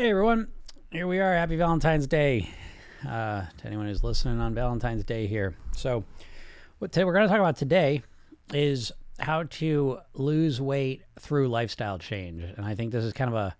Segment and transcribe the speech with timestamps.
[0.00, 0.48] Hey everyone,
[0.90, 1.34] here we are.
[1.34, 2.48] Happy Valentine's Day
[3.06, 5.54] uh, to anyone who's listening on Valentine's Day here.
[5.76, 6.04] So,
[6.78, 8.02] what today we're going to talk about today
[8.54, 13.36] is how to lose weight through lifestyle change, and I think this is kind of
[13.36, 13.54] a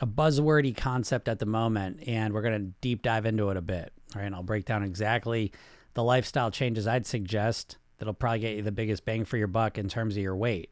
[0.00, 3.62] a buzzwordy concept at the moment, and we're going to deep dive into it a
[3.62, 3.92] bit.
[4.16, 5.52] All right, and I'll break down exactly
[5.92, 9.78] the lifestyle changes I'd suggest that'll probably get you the biggest bang for your buck
[9.78, 10.70] in terms of your weight.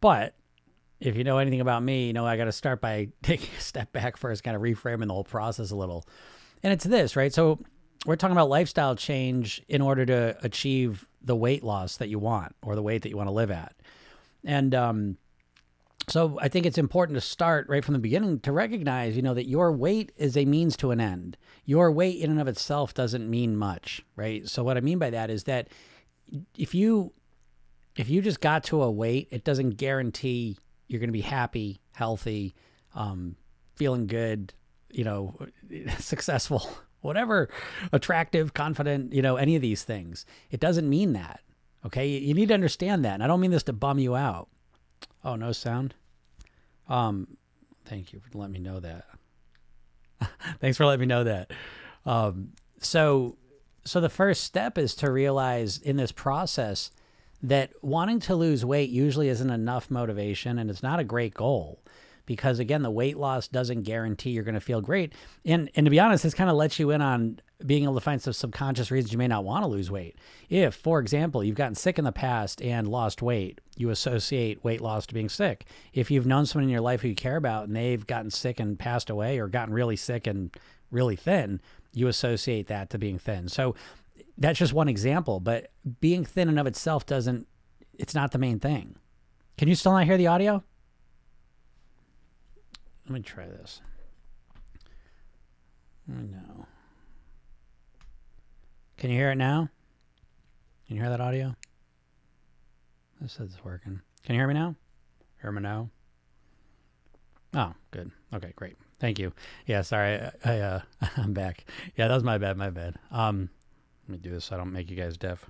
[0.00, 0.36] But
[1.02, 3.60] if you know anything about me, you know I got to start by taking a
[3.60, 6.06] step back first, kind of reframing the whole process a little.
[6.62, 7.32] And it's this, right?
[7.32, 7.58] So
[8.06, 12.54] we're talking about lifestyle change in order to achieve the weight loss that you want
[12.62, 13.74] or the weight that you want to live at.
[14.44, 15.16] And um,
[16.08, 19.34] so I think it's important to start right from the beginning to recognize, you know,
[19.34, 21.36] that your weight is a means to an end.
[21.64, 24.48] Your weight in and of itself doesn't mean much, right?
[24.48, 25.68] So what I mean by that is that
[26.56, 27.12] if you
[27.96, 30.56] if you just got to a weight, it doesn't guarantee
[30.92, 32.54] you're going to be happy, healthy,
[32.94, 33.36] um,
[33.74, 34.52] feeling good,
[34.90, 35.36] you know,
[35.98, 36.68] successful,
[37.00, 37.48] whatever,
[37.92, 40.26] attractive, confident, you know, any of these things.
[40.50, 41.40] It doesn't mean that.
[41.84, 42.06] Okay.
[42.06, 43.14] You need to understand that.
[43.14, 44.48] And I don't mean this to bum you out.
[45.24, 45.94] Oh, no sound.
[46.88, 47.36] Um,
[47.84, 49.06] thank you for letting me know that.
[50.60, 51.52] Thanks for letting me know that.
[52.04, 53.36] Um, so,
[53.84, 56.90] so the first step is to realize in this process
[57.42, 61.80] that wanting to lose weight usually isn't enough motivation and it's not a great goal
[62.24, 65.12] because again the weight loss doesn't guarantee you're going to feel great.
[65.44, 68.00] And and to be honest this kind of lets you in on being able to
[68.00, 70.16] find some subconscious reasons you may not want to lose weight.
[70.48, 74.80] If for example you've gotten sick in the past and lost weight you associate weight
[74.80, 75.66] loss to being sick.
[75.92, 78.60] If you've known someone in your life who you care about and they've gotten sick
[78.60, 80.56] and passed away or gotten really sick and
[80.90, 81.60] really thin
[81.94, 83.48] you associate that to being thin.
[83.48, 83.74] So
[84.38, 87.46] that's just one example, but being thin and of itself doesn't,
[87.98, 88.96] it's not the main thing.
[89.58, 90.62] Can you still not hear the audio?
[93.06, 93.80] Let me try this.
[96.06, 96.66] No.
[98.96, 99.68] Can you hear it now?
[100.86, 101.54] Can you hear that audio?
[103.20, 104.00] This it's working.
[104.24, 104.74] Can you hear me now?
[105.40, 105.90] Hear me now?
[107.54, 108.10] Oh, good.
[108.34, 108.76] Okay, great.
[108.98, 109.32] Thank you.
[109.66, 110.20] Yeah, sorry.
[110.20, 110.80] I, I uh,
[111.16, 111.64] I'm back.
[111.96, 112.56] Yeah, that was my bad.
[112.56, 112.96] My bad.
[113.10, 113.50] Um,
[114.08, 115.48] let me do this so I don't make you guys deaf.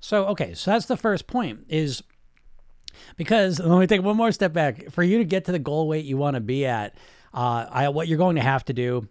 [0.00, 2.02] So, okay, so that's the first point is
[3.16, 4.90] because let me take one more step back.
[4.90, 6.94] For you to get to the goal weight you want to be at,
[7.32, 9.08] uh, I, what you're going to have to do,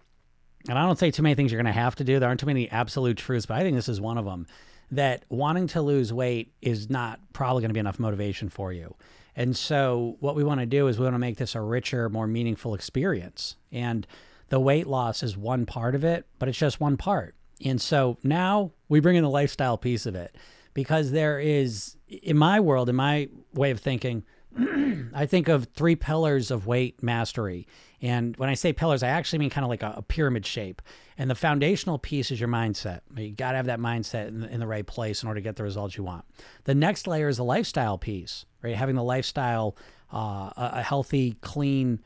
[0.70, 2.20] and I don't say too many things you're going to have to do.
[2.20, 4.48] There aren't too many absolute truths, but I think this is one of them.
[4.92, 8.96] That wanting to lose weight is not probably going to be enough motivation for you.
[9.36, 12.08] And so, what we want to do is we want to make this a richer,
[12.08, 13.56] more meaningful experience.
[13.72, 14.06] And
[14.50, 17.34] the weight loss is one part of it, but it's just one part.
[17.64, 20.36] And so now we bring in the lifestyle piece of it
[20.74, 24.24] because there is, in my world, in my way of thinking,
[25.14, 27.68] I think of three pillars of weight mastery.
[28.02, 30.82] And when I say pillars, I actually mean kind of like a, a pyramid shape.
[31.18, 33.02] And the foundational piece is your mindset.
[33.16, 35.44] You got to have that mindset in the, in the right place in order to
[35.44, 36.26] get the results you want.
[36.66, 38.76] The next layer is the lifestyle piece, right?
[38.76, 39.78] Having the lifestyle,
[40.12, 42.00] uh, a healthy, clean,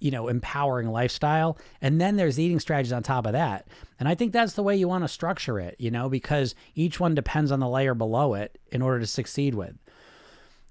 [0.00, 1.58] you know, empowering lifestyle.
[1.80, 3.66] And then there's eating strategies on top of that.
[3.98, 7.00] And I think that's the way you want to structure it, you know, because each
[7.00, 9.76] one depends on the layer below it in order to succeed with.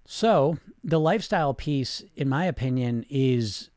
[0.06, 3.70] So the lifestyle piece, in my opinion, is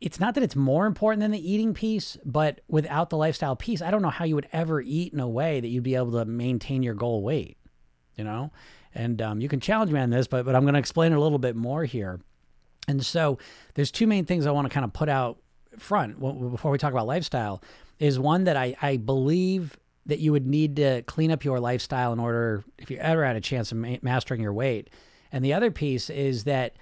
[0.00, 3.82] it's not that it's more important than the eating piece, but without the lifestyle piece,
[3.82, 6.12] I don't know how you would ever eat in a way that you'd be able
[6.12, 7.56] to maintain your goal weight,
[8.14, 8.52] you know?
[8.94, 11.16] And um, you can challenge me on this, but, but I'm going to explain it
[11.16, 12.20] a little bit more here.
[12.88, 13.38] And so
[13.74, 15.38] there's two main things I want to kind of put out
[15.78, 17.62] front before we talk about lifestyle
[17.98, 22.12] is one that I, I believe that you would need to clean up your lifestyle
[22.12, 24.88] in order if you ever had a chance of ma- mastering your weight.
[25.30, 26.76] And the other piece is that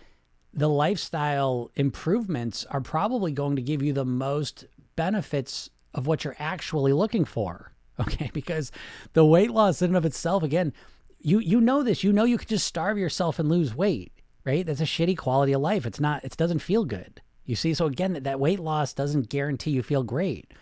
[0.55, 6.37] the lifestyle improvements are probably going to give you the most benefits of what you're
[6.38, 7.73] actually looking for.
[7.99, 8.73] Okay, because
[9.15, 10.75] the weight loss in and of itself, again,
[11.19, 12.05] you you know this.
[12.05, 14.12] You know you could just starve yourself and lose weight
[14.47, 14.65] right?
[14.65, 15.85] That's a shitty quality of life.
[15.85, 17.20] It's not, it doesn't feel good.
[17.44, 17.75] You see?
[17.75, 20.53] So again, that weight loss doesn't guarantee you feel great.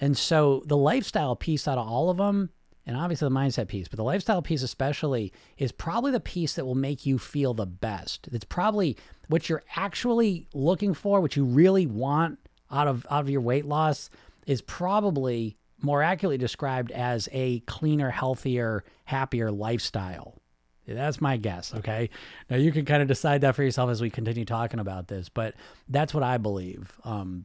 [0.00, 2.50] And so the lifestyle piece out of all of them,
[2.86, 6.64] and obviously the mindset piece, but the lifestyle piece especially is probably the piece that
[6.64, 8.28] will make you feel the best.
[8.30, 8.96] It's probably
[9.28, 12.38] what you're actually looking for, what you really want
[12.70, 14.10] out of out of your weight loss
[14.46, 20.40] is probably more accurately described as a cleaner, healthier, happier lifestyle.
[20.86, 21.74] That's my guess.
[21.74, 22.10] Okay.
[22.48, 25.28] Now you can kind of decide that for yourself as we continue talking about this,
[25.28, 25.54] but
[25.88, 26.92] that's what I believe.
[27.04, 27.44] Um,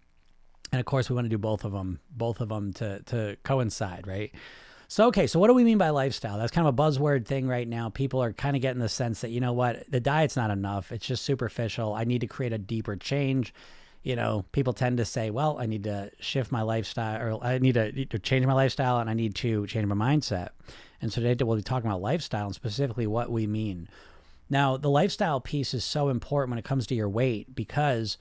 [0.71, 3.35] and of course, we want to do both of them, both of them to to
[3.43, 4.31] coincide, right?
[4.87, 6.37] So okay, so what do we mean by lifestyle?
[6.37, 7.89] That's kind of a buzzword thing right now.
[7.89, 10.91] People are kind of getting the sense that you know what, the diet's not enough.
[10.91, 11.93] It's just superficial.
[11.93, 13.53] I need to create a deeper change.
[14.03, 17.59] you know, people tend to say, well, I need to shift my lifestyle or I
[17.59, 20.49] need to, need to change my lifestyle and I need to change my mindset.
[21.01, 23.87] And so today we'll be talking about lifestyle and specifically what we mean.
[24.49, 28.17] Now, the lifestyle piece is so important when it comes to your weight because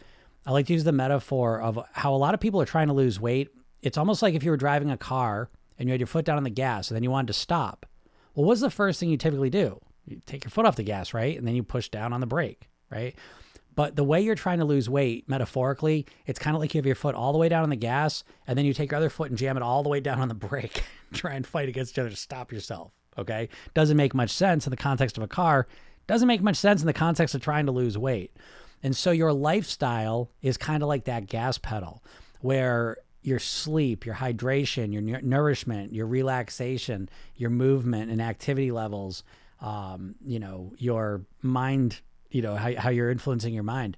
[0.46, 2.94] I like to use the metaphor of how a lot of people are trying to
[2.94, 3.50] lose weight.
[3.82, 6.36] It's almost like if you were driving a car and you had your foot down
[6.36, 7.84] on the gas and then you wanted to stop.
[8.34, 9.80] Well, what's the first thing you typically do?
[10.06, 11.36] You take your foot off the gas, right?
[11.36, 13.14] And then you push down on the brake, right?
[13.80, 16.84] But the way you're trying to lose weight, metaphorically, it's kind of like you have
[16.84, 19.08] your foot all the way down on the gas, and then you take your other
[19.08, 20.82] foot and jam it all the way down on the brake,
[21.14, 22.92] try and fight against each other to stop yourself.
[23.16, 23.48] Okay.
[23.72, 25.66] Doesn't make much sense in the context of a car,
[26.06, 28.36] doesn't make much sense in the context of trying to lose weight.
[28.82, 32.04] And so your lifestyle is kind of like that gas pedal
[32.42, 39.24] where your sleep, your hydration, your nourishment, your relaxation, your movement and activity levels,
[39.62, 43.96] um, you know, your mind you know how, how you're influencing your mind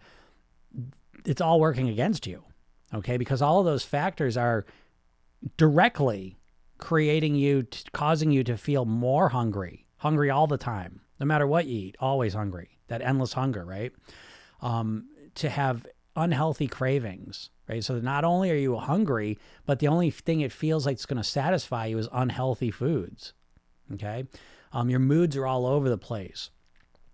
[1.25, 2.43] it's all working against you
[2.95, 3.17] okay?
[3.17, 4.67] Because all of those factors are
[5.57, 6.39] directly
[6.79, 11.47] creating you t- causing you to feel more hungry hungry all the time no matter
[11.47, 13.93] what you eat always hungry that endless hunger right?
[14.61, 15.07] Um,
[15.37, 15.87] to have
[16.17, 17.83] unhealthy cravings right?
[17.85, 21.23] So not only are you hungry but the only thing it feels like it's going
[21.23, 23.33] to satisfy you is unhealthy foods
[23.95, 24.25] okay?
[24.73, 26.51] Um, your moods are all over the place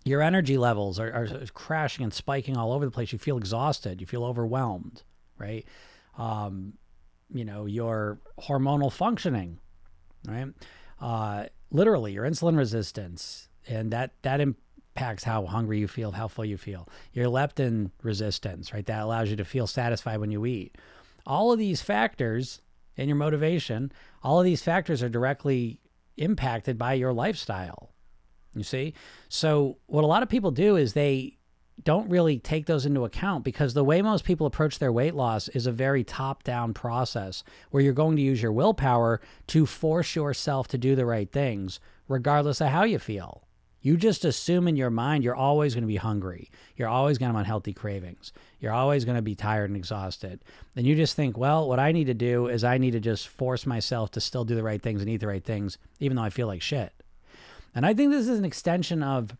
[0.08, 3.12] your energy levels are, are, crashing and spiking all over the place.
[3.12, 4.00] You feel exhausted.
[4.00, 5.02] You feel overwhelmed,
[5.38, 5.66] right?
[6.16, 6.74] Um,
[7.32, 9.58] you know, your hormonal functioning,
[10.26, 10.48] right?
[11.00, 16.44] Uh, literally, your insulin resistance, and that that impacts how hungry you feel, how full
[16.44, 16.88] you feel.
[17.12, 18.86] Your leptin resistance, right?
[18.86, 20.76] That allows you to feel satisfied when you eat.
[21.26, 22.62] All of these factors
[22.96, 25.80] and your motivation, all of these factors are directly
[26.16, 27.92] impacted by your lifestyle
[28.54, 28.94] you see?
[29.28, 31.38] So, what a lot of people do is they
[31.84, 35.48] don't really take those into account because the way most people approach their weight loss
[35.48, 40.16] is a very top down process where you're going to use your willpower to force
[40.16, 41.78] yourself to do the right things,
[42.08, 43.44] regardless of how you feel.
[43.80, 46.50] You just assume in your mind you're always going to be hungry.
[46.76, 48.32] You're always going to have unhealthy cravings.
[48.58, 50.40] You're always going to be tired and exhausted.
[50.74, 53.28] And you just think, well, what I need to do is I need to just
[53.28, 56.24] force myself to still do the right things and eat the right things, even though
[56.24, 56.92] I feel like shit.
[57.78, 59.36] And I think this is an extension of,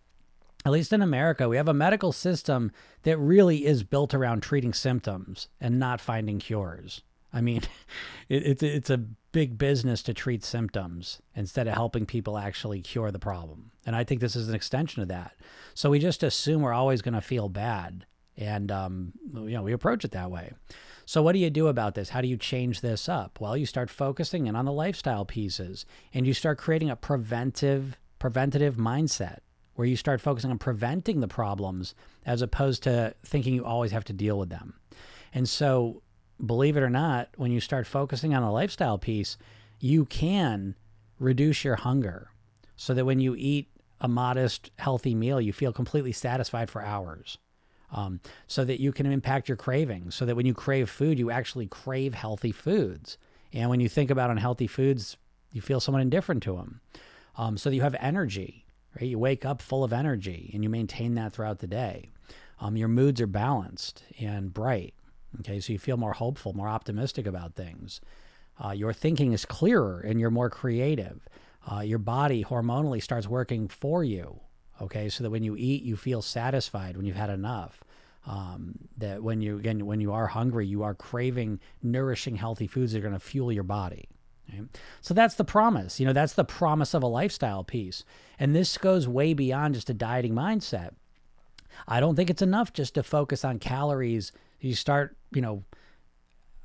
[0.64, 2.70] at least in America, we have a medical system
[3.02, 7.02] that really is built around treating symptoms and not finding cures.
[7.32, 7.62] I mean,
[8.28, 8.98] it, it's it's a
[9.32, 13.72] big business to treat symptoms instead of helping people actually cure the problem.
[13.84, 15.34] And I think this is an extension of that.
[15.74, 18.06] So we just assume we're always going to feel bad,
[18.36, 20.52] and um, you know we approach it that way.
[21.06, 22.10] So what do you do about this?
[22.10, 23.40] How do you change this up?
[23.40, 25.84] Well, you start focusing in on the lifestyle pieces,
[26.14, 29.38] and you start creating a preventive preventative mindset
[29.78, 31.94] where you start focusing on preventing the problems
[32.26, 34.74] as opposed to thinking you always have to deal with them.
[35.32, 36.02] And so,
[36.44, 39.36] believe it or not, when you start focusing on the lifestyle piece,
[39.78, 40.74] you can
[41.20, 42.30] reduce your hunger
[42.74, 43.68] so that when you eat
[44.00, 47.38] a modest, healthy meal, you feel completely satisfied for hours.
[47.90, 51.30] Um, so that you can impact your cravings, so that when you crave food, you
[51.30, 53.16] actually crave healthy foods.
[53.52, 55.16] And when you think about unhealthy foods,
[55.52, 56.82] you feel somewhat indifferent to them
[57.38, 58.66] um, so that you have energy,
[59.00, 59.08] right?
[59.08, 62.10] You wake up full of energy and you maintain that throughout the day.
[62.60, 64.92] Um, your moods are balanced and bright.
[65.40, 68.00] Okay, so you feel more hopeful, more optimistic about things.
[68.62, 71.28] Uh, your thinking is clearer and you're more creative.
[71.70, 74.40] Uh, your body hormonally starts working for you.
[74.80, 77.84] Okay, so that when you eat, you feel satisfied when you've had enough.
[78.26, 82.92] Um, that when you again when you are hungry, you are craving nourishing, healthy foods
[82.92, 84.08] that are going to fuel your body.
[84.50, 84.64] Right?
[85.00, 86.00] So that's the promise.
[86.00, 88.04] You know, that's the promise of a lifestyle piece.
[88.38, 90.90] And this goes way beyond just a dieting mindset.
[91.86, 94.32] I don't think it's enough just to focus on calories.
[94.60, 95.64] You start, you know,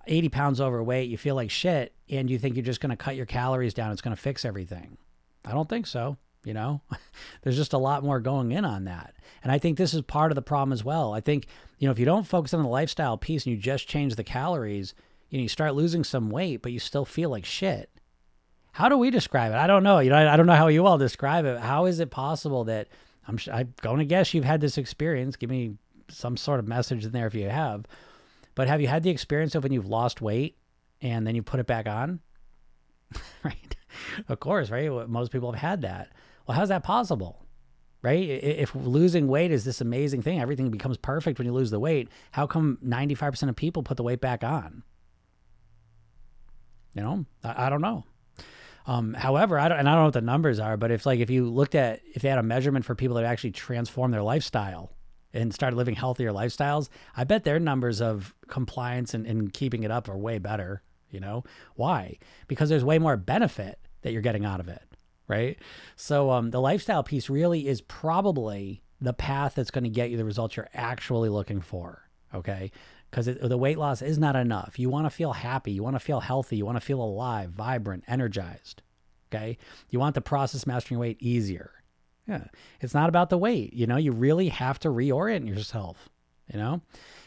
[0.07, 3.15] 80 pounds overweight, you feel like shit, and you think you're just going to cut
[3.15, 3.91] your calories down.
[3.91, 4.97] It's going to fix everything.
[5.45, 6.17] I don't think so.
[6.43, 6.81] You know,
[7.41, 9.15] there's just a lot more going in on that.
[9.43, 11.13] And I think this is part of the problem as well.
[11.13, 11.47] I think,
[11.79, 14.25] you know, if you don't focus on the lifestyle piece and you just change the
[14.25, 14.93] calories,
[15.33, 17.89] you know, you start losing some weight, but you still feel like shit.
[18.71, 19.55] How do we describe it?
[19.55, 19.97] I don't know.
[19.97, 21.57] You know, I, I don't know how you all describe it.
[21.57, 22.87] How is it possible that
[23.27, 25.35] I'm, I'm going to guess you've had this experience?
[25.35, 27.87] Give me some sort of message in there if you have.
[28.53, 30.55] But have you had the experience of when you've lost weight
[31.01, 32.19] and then you put it back on?
[33.43, 33.75] right.
[34.29, 35.09] Of course, right?
[35.09, 36.11] Most people have had that.
[36.45, 37.43] Well, how's that possible?
[38.03, 38.29] Right?
[38.29, 42.09] If losing weight is this amazing thing, everything becomes perfect when you lose the weight,
[42.33, 44.83] how come 95% of people put the weight back on?
[46.93, 48.05] You know, I, I don't know.
[48.85, 51.19] Um, however, I don't, and I don't know what the numbers are, but if like
[51.19, 54.23] if you looked at if they had a measurement for people that actually transform their
[54.23, 54.91] lifestyle
[55.33, 59.91] and started living healthier lifestyles, I bet their numbers of compliance and, and keeping it
[59.91, 60.83] up are way better.
[61.09, 61.43] You know
[61.75, 62.17] why?
[62.47, 64.83] Because there's way more benefit that you're getting out of it,
[65.27, 65.57] right?
[65.95, 70.17] So um, the lifestyle piece really is probably the path that's going to get you
[70.17, 72.01] the results you're actually looking for.
[72.33, 72.71] Okay,
[73.13, 74.79] because the weight loss is not enough.
[74.79, 75.71] You want to feel happy.
[75.71, 76.57] You want to feel healthy.
[76.57, 78.81] You want to feel alive, vibrant, energized.
[79.31, 79.59] Okay.
[79.91, 81.69] You want the process mastering weight easier.
[82.27, 82.45] Yeah.
[82.81, 83.71] It's not about the weight.
[83.73, 86.09] You know, you really have to reorient yourself,
[86.51, 86.81] you know?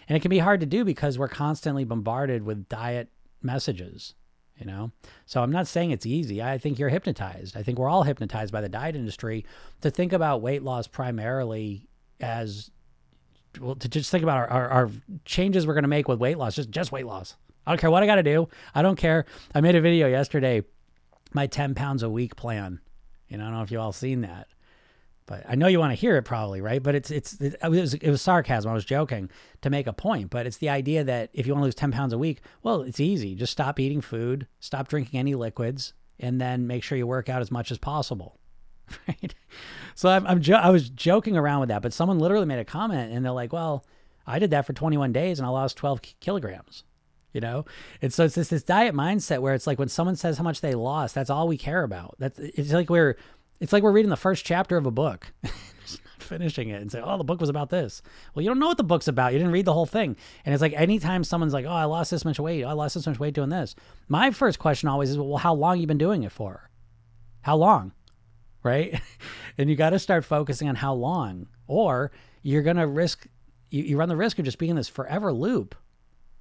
[0.09, 3.09] And it can be hard to do because we're constantly bombarded with diet
[3.41, 4.17] messages,
[4.59, 4.91] you know?
[5.25, 6.43] So I'm not saying it's easy.
[6.43, 7.57] I think you're hypnotized.
[7.57, 9.47] I think we're all hypnotized by the diet industry
[9.83, 11.87] to think about weight loss primarily
[12.19, 12.73] as
[13.59, 14.91] well, to just think about our, our, our
[15.25, 17.37] changes we're going to make with weight loss, just, just weight loss.
[17.67, 18.49] I don't care what I got to do.
[18.75, 19.27] I don't care.
[19.55, 20.63] I made a video yesterday,
[21.35, 22.81] my 10 pounds a week plan.
[23.29, 24.47] You know, I don't know if you all seen that,
[25.27, 26.81] but I know you want to hear it probably, right?
[26.81, 28.71] But it's, it's, it, was, it was sarcasm.
[28.71, 29.31] I was joking
[29.63, 31.91] to make a point, but it's the idea that if you want to lose 10
[31.91, 33.35] pounds a week, well, it's easy.
[33.35, 37.43] Just stop eating food, stop drinking any liquids, and then make sure you work out
[37.43, 38.39] as much as possible.
[39.09, 39.35] right?
[39.95, 42.65] So I'm, I'm jo- I was joking around with that, but someone literally made a
[42.65, 43.85] comment and they're like, "Well,
[44.27, 46.85] I did that for 21 days and I lost 12 kilograms."
[47.33, 47.67] You know,
[48.01, 50.63] and so it's this this diet mindset where it's like when someone says how much
[50.63, 52.15] they lost, that's all we care about.
[52.19, 53.17] That's it's like we're
[53.61, 55.33] it's like we're reading the first chapter of a book.
[56.19, 58.03] finishing it and say, "Oh, the book was about this."
[58.35, 59.33] Well, you don't know what the book's about.
[59.33, 60.17] You didn't read the whole thing.
[60.45, 62.65] And it's like anytime someone's like, "Oh, I lost this much weight.
[62.65, 63.75] Oh, I lost this much weight doing this."
[64.09, 66.69] My first question always is, "Well, how long you been doing it for?
[67.43, 67.93] How long?"
[68.67, 69.01] Right?
[69.59, 73.27] and you got to start focusing on how long, or you're going to risk,
[73.71, 75.75] you, you run the risk of just being in this forever loop.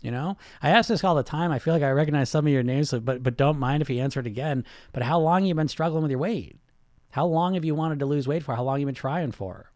[0.01, 1.51] You know, I ask this all the time.
[1.51, 4.01] I feel like I recognize some of your names, but but don't mind if you
[4.01, 4.63] answer it again.
[4.91, 6.57] But how long you been struggling with your weight?
[7.11, 8.55] How long have you wanted to lose weight for?
[8.55, 9.71] How long you been trying for?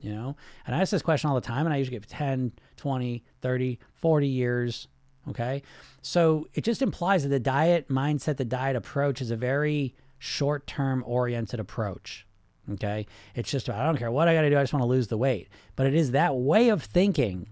[0.00, 0.36] You know,
[0.66, 3.78] and I ask this question all the time, and I usually give 10, 20, 30,
[3.92, 4.88] 40 years.
[5.28, 5.62] Okay.
[6.02, 10.66] So it just implies that the diet mindset, the diet approach is a very short
[10.66, 12.26] term oriented approach.
[12.72, 13.06] Okay.
[13.34, 14.58] It's just, about, I don't care what I got to do.
[14.58, 15.48] I just want to lose the weight.
[15.76, 17.48] But it is that way of thinking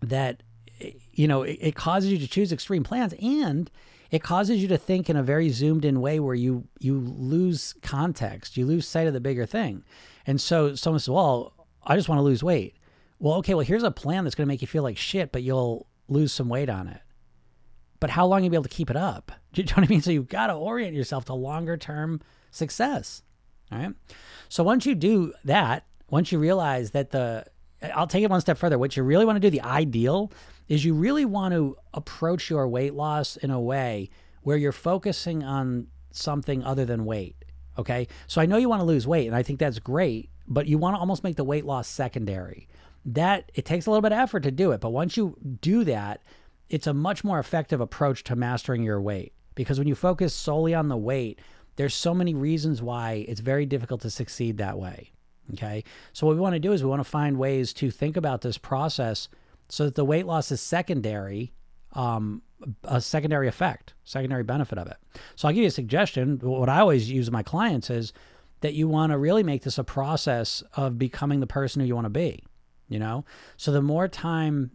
[0.00, 0.42] that,
[1.12, 3.70] you know, it, it causes you to choose extreme plans and
[4.10, 7.74] it causes you to think in a very zoomed in way where you, you lose
[7.82, 9.84] context, you lose sight of the bigger thing.
[10.26, 11.52] And so someone says, well,
[11.82, 12.76] I just want to lose weight.
[13.18, 15.42] Well, okay, well, here's a plan that's going to make you feel like shit, but
[15.42, 17.00] you'll lose some weight on it
[18.04, 19.32] but how long you be able to keep it up?
[19.54, 20.02] Do you know what I mean?
[20.02, 22.20] So you've got to orient yourself to longer term
[22.50, 23.22] success.
[23.72, 23.94] All right.
[24.50, 27.46] So once you do that, once you realize that the,
[27.94, 28.78] I'll take it one step further.
[28.78, 30.30] What you really want to do, the ideal,
[30.68, 34.10] is you really want to approach your weight loss in a way
[34.42, 37.42] where you're focusing on something other than weight.
[37.78, 38.06] Okay.
[38.26, 40.76] So I know you want to lose weight, and I think that's great, but you
[40.76, 42.68] want to almost make the weight loss secondary.
[43.06, 45.84] That it takes a little bit of effort to do it, but once you do
[45.84, 46.20] that,
[46.68, 50.74] it's a much more effective approach to mastering your weight because when you focus solely
[50.74, 51.40] on the weight,
[51.76, 55.12] there's so many reasons why it's very difficult to succeed that way.
[55.52, 55.84] Okay.
[56.12, 58.40] So, what we want to do is we want to find ways to think about
[58.40, 59.28] this process
[59.68, 61.52] so that the weight loss is secondary,
[61.92, 62.42] um,
[62.84, 64.96] a secondary effect, secondary benefit of it.
[65.36, 66.38] So, I'll give you a suggestion.
[66.42, 68.12] What I always use with my clients is
[68.60, 71.94] that you want to really make this a process of becoming the person who you
[71.94, 72.42] want to be.
[72.88, 73.24] You know,
[73.56, 74.70] so the more time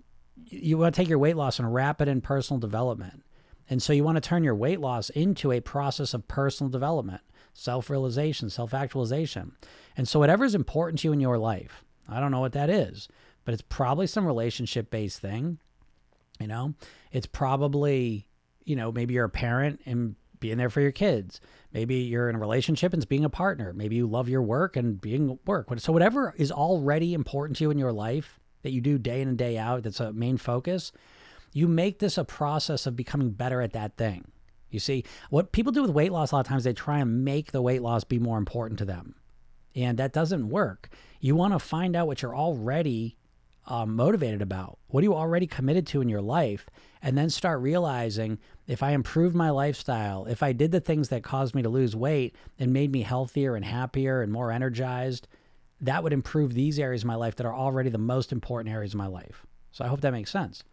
[0.49, 3.23] you want to take your weight loss and wrap it in personal development.
[3.69, 7.21] And so you want to turn your weight loss into a process of personal development,
[7.53, 9.53] self realization, self actualization.
[9.95, 12.69] And so, whatever is important to you in your life, I don't know what that
[12.69, 13.07] is,
[13.45, 15.59] but it's probably some relationship based thing.
[16.39, 16.73] You know,
[17.11, 18.27] it's probably,
[18.63, 21.41] you know, maybe you're a parent and being there for your kids.
[21.73, 23.73] Maybe you're in a relationship and it's being a partner.
[23.73, 25.67] Maybe you love your work and being work.
[25.77, 29.27] So, whatever is already important to you in your life, that you do day in
[29.27, 30.91] and day out that's a main focus,
[31.53, 34.25] you make this a process of becoming better at that thing.
[34.69, 37.25] You see, what people do with weight loss a lot of times, they try and
[37.25, 39.15] make the weight loss be more important to them.
[39.75, 40.89] And that doesn't work.
[41.19, 43.17] You want to find out what you're already
[43.67, 44.79] um, motivated about.
[44.87, 46.69] What are you already committed to in your life?
[47.01, 51.23] And then start realizing if I improved my lifestyle, if I did the things that
[51.23, 55.27] caused me to lose weight and made me healthier and happier and more energized,
[55.81, 58.93] that would improve these areas of my life that are already the most important areas
[58.93, 59.45] of my life.
[59.71, 60.63] So I hope that makes sense.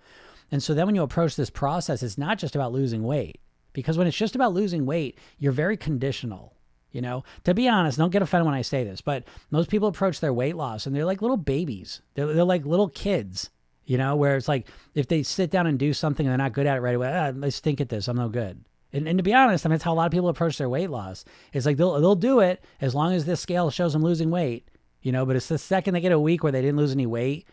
[0.50, 3.40] And so then when you approach this process, it's not just about losing weight,
[3.72, 6.54] because when it's just about losing weight, you're very conditional.
[6.92, 9.88] You know, to be honest, don't get offended when I say this, but most people
[9.88, 12.00] approach their weight loss and they're like little babies.
[12.14, 13.50] They're, they're like little kids,
[13.84, 16.54] you know, where it's like if they sit down and do something and they're not
[16.54, 18.64] good at it right away, ah, I stink at this, I'm no good.
[18.94, 20.70] And, and to be honest, I mean, that's how a lot of people approach their
[20.70, 21.26] weight loss.
[21.52, 24.66] It's like they'll, they'll do it as long as this scale shows them losing weight
[25.06, 27.06] you know, but it's the second they get a week where they didn't lose any
[27.06, 27.46] weight.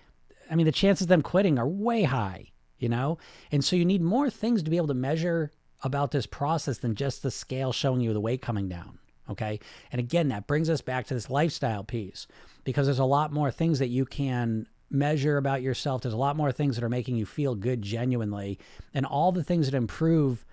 [0.50, 3.20] I mean, the chances of them quitting are way high, you know?
[3.52, 5.52] And so you need more things to be able to measure
[5.84, 8.98] about this process than just the scale showing you the weight coming down.
[9.30, 9.60] Okay.
[9.92, 12.26] And again, that brings us back to this lifestyle piece
[12.64, 16.02] because there's a lot more things that you can measure about yourself.
[16.02, 18.58] There's a lot more things that are making you feel good genuinely.
[18.96, 20.44] And all the things that improve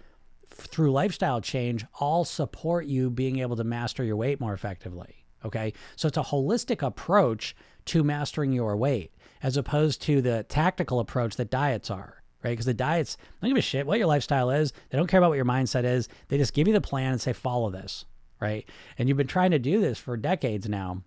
[0.51, 5.20] through lifestyle change all support you being able to master your weight more effectively.
[5.45, 5.73] Okay.
[5.97, 7.57] So it's a holistic approach
[7.87, 12.53] to mastering your weight as opposed to the tactical approach that diets are right?
[12.53, 14.73] Because the diets don't give a shit what your lifestyle is.
[14.89, 16.09] They don't care about what your mindset is.
[16.29, 18.05] They just give you the plan and say, follow this,
[18.41, 18.69] right?
[18.99, 21.03] And you've been trying to do this for decades now,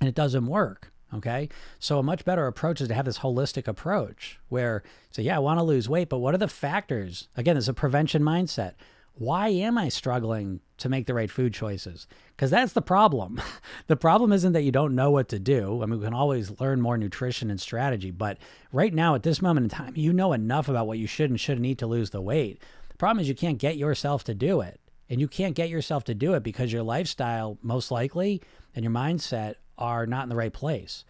[0.00, 0.90] and it doesn't work.
[1.14, 1.50] Okay.
[1.78, 5.40] So a much better approach is to have this holistic approach where say, yeah, I
[5.40, 7.28] want to lose weight, but what are the factors?
[7.36, 8.74] Again, it's a prevention mindset.
[9.14, 12.06] Why am I struggling to make the right food choices?
[12.34, 13.40] Because that's the problem.
[13.86, 15.82] the problem isn't that you don't know what to do.
[15.82, 18.38] I mean, we can always learn more nutrition and strategy, but
[18.72, 21.38] right now, at this moment in time, you know enough about what you should and
[21.38, 22.62] shouldn't eat to lose the weight.
[22.88, 24.80] The problem is you can't get yourself to do it.
[25.10, 28.40] And you can't get yourself to do it because your lifestyle, most likely,
[28.74, 31.04] and your mindset are not in the right place.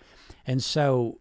[0.45, 1.21] And so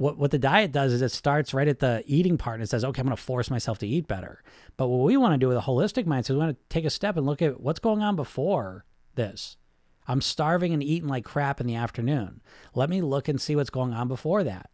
[0.00, 2.70] what what the diet does is it starts right at the eating part and it
[2.70, 4.42] says, okay, I'm going to force myself to eat better.
[4.78, 6.86] But what we want to do with a holistic mindset is we want to take
[6.86, 9.58] a step and look at what's going on before this.
[10.08, 12.40] I'm starving and eating like crap in the afternoon.
[12.74, 14.70] Let me look and see what's going on before that.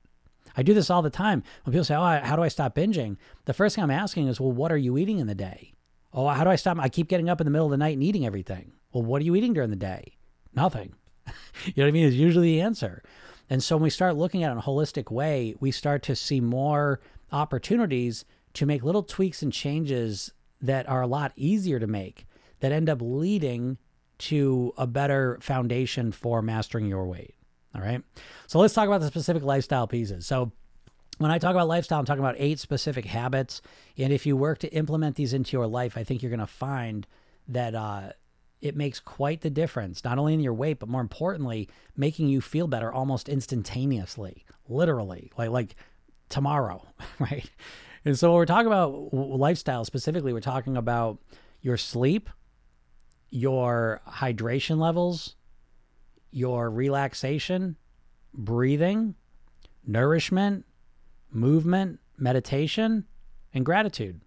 [0.57, 1.43] I do this all the time.
[1.65, 3.17] When people say, "Oh, how do I stop binging?"
[3.47, 5.75] The first thing I'm asking is, "Well, what are you eating in the day?"
[6.13, 6.79] "Oh, how do I stop?
[6.79, 9.21] I keep getting up in the middle of the night and eating everything." "Well, what
[9.21, 10.19] are you eating during the day?"
[10.55, 10.95] "Nothing."
[11.65, 12.07] you know what I mean?
[12.07, 13.03] Is usually the answer.
[13.49, 16.17] And so when we start looking at it in a holistic way, we start to
[16.17, 17.01] see more
[17.33, 18.25] opportunities
[18.55, 22.27] to make little tweaks and changes that are a lot easier to make
[22.61, 23.79] that end up leading
[24.19, 27.35] to a better foundation for mastering your weight.
[27.75, 28.03] All right.
[28.47, 30.27] So let's talk about the specific lifestyle pieces.
[30.27, 30.53] So
[31.19, 33.61] when I talk about lifestyle, I'm talking about eight specific habits.
[33.99, 36.47] And if you work to implement these into your life, I think you're going to
[36.47, 37.07] find
[37.49, 38.13] that uh,
[38.61, 42.41] it makes quite the difference, not only in your weight, but more importantly, making you
[42.41, 45.77] feel better almost instantaneously, literally, like like
[46.29, 46.87] tomorrow,
[47.19, 47.51] right?
[48.05, 51.19] And so when we're talking about lifestyle specifically, we're talking about
[51.61, 52.31] your sleep,
[53.31, 55.35] your hydration levels,
[56.31, 57.77] your relaxation,
[58.33, 59.15] breathing,
[59.87, 60.65] nourishment,
[61.31, 63.05] movement, meditation,
[63.53, 64.21] and gratitude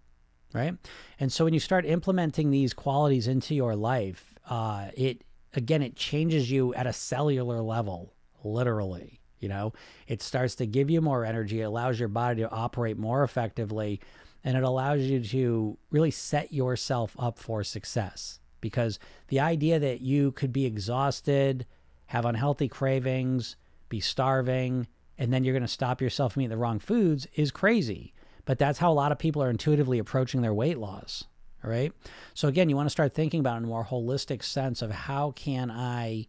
[0.52, 0.74] right?
[1.18, 5.22] And so when you start implementing these qualities into your life, uh, it
[5.54, 9.20] again it changes you at a cellular level, literally.
[9.38, 9.72] You know,
[10.06, 11.62] it starts to give you more energy.
[11.62, 14.00] It allows your body to operate more effectively,
[14.44, 18.38] and it allows you to really set yourself up for success.
[18.60, 21.64] Because the idea that you could be exhausted,
[22.06, 23.56] have unhealthy cravings,
[23.88, 24.86] be starving,
[25.16, 28.12] and then you're going to stop yourself from eating the wrong foods is crazy
[28.44, 31.24] but that's how a lot of people are intuitively approaching their weight loss.
[31.62, 31.92] All right.
[32.34, 35.32] So again, you want to start thinking about in a more holistic sense of how
[35.32, 36.26] can I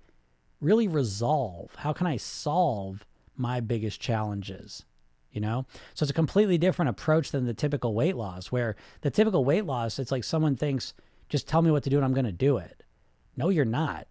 [0.59, 3.05] really resolve, how can I solve
[3.37, 4.83] my biggest challenges?
[5.31, 5.65] You know?
[5.93, 9.65] So it's a completely different approach than the typical weight loss, where the typical weight
[9.65, 10.93] loss, it's like someone thinks,
[11.29, 12.83] just tell me what to do and I'm going to do it.
[13.37, 14.07] No, you're not.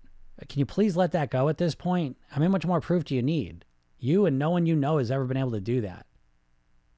[0.49, 2.17] Can you please let that go at this point?
[2.29, 3.67] How many much more proof do you need?
[3.99, 6.07] You and no one you know has ever been able to do that.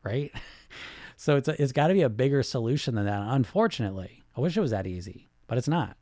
[0.05, 0.33] Right?
[1.15, 3.23] So it's a, it's got to be a bigger solution than that.
[3.29, 5.97] Unfortunately, I wish it was that easy, but it's not.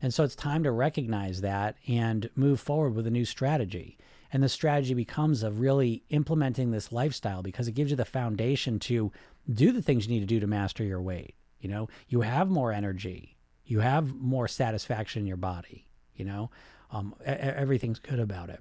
[0.00, 3.98] And so it's time to recognize that and move forward with a new strategy.
[4.32, 8.78] And the strategy becomes of really implementing this lifestyle because it gives you the foundation
[8.80, 9.12] to
[9.52, 11.34] do the things you need to do to master your weight.
[11.60, 15.86] You know, you have more energy, you have more satisfaction in your body.
[16.14, 16.50] You know,
[16.90, 18.60] um, everything's good about it.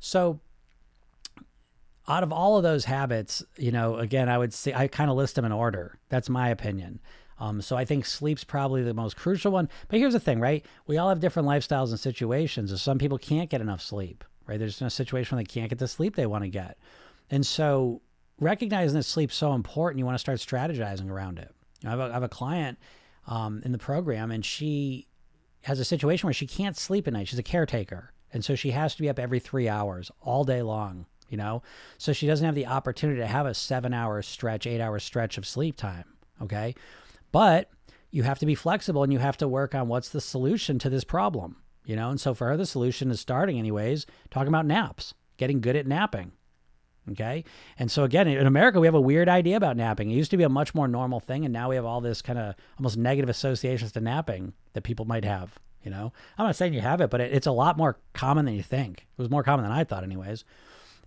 [0.00, 0.40] So
[2.08, 5.16] out of all of those habits, you know, again, I would say I kind of
[5.16, 5.98] list them in order.
[6.08, 7.00] That's my opinion.
[7.38, 9.68] Um, so I think sleep's probably the most crucial one.
[9.88, 10.64] But here's the thing, right?
[10.86, 12.80] We all have different lifestyles and situations.
[12.80, 14.58] some people can't get enough sleep, right?
[14.58, 16.78] There's a situation where they can't get the sleep they want to get.
[17.30, 18.00] And so
[18.40, 21.54] recognizing that sleep's so important, you want to start strategizing around it.
[21.82, 22.78] You know, I, have a, I, have a client
[23.26, 25.06] um, in the program, and she
[25.62, 27.28] has a situation where she can't sleep at night.
[27.28, 28.12] She's a caretaker.
[28.32, 31.62] And so she has to be up every three hours all day long you know?
[31.98, 35.38] So she doesn't have the opportunity to have a seven hour stretch, eight hour stretch
[35.38, 36.04] of sleep time.
[36.42, 36.74] Okay.
[37.32, 37.70] But
[38.10, 40.90] you have to be flexible and you have to work on what's the solution to
[40.90, 42.10] this problem, you know?
[42.10, 45.86] And so for her, the solution is starting, anyways, talking about naps, getting good at
[45.86, 46.32] napping.
[47.12, 47.44] Okay.
[47.78, 50.10] And so again, in America, we have a weird idea about napping.
[50.10, 51.44] It used to be a much more normal thing.
[51.44, 55.06] And now we have all this kind of almost negative associations to napping that people
[55.06, 55.58] might have.
[55.82, 58.44] You know, I'm not saying you have it, but it, it's a lot more common
[58.44, 59.06] than you think.
[59.16, 60.44] It was more common than I thought, anyways.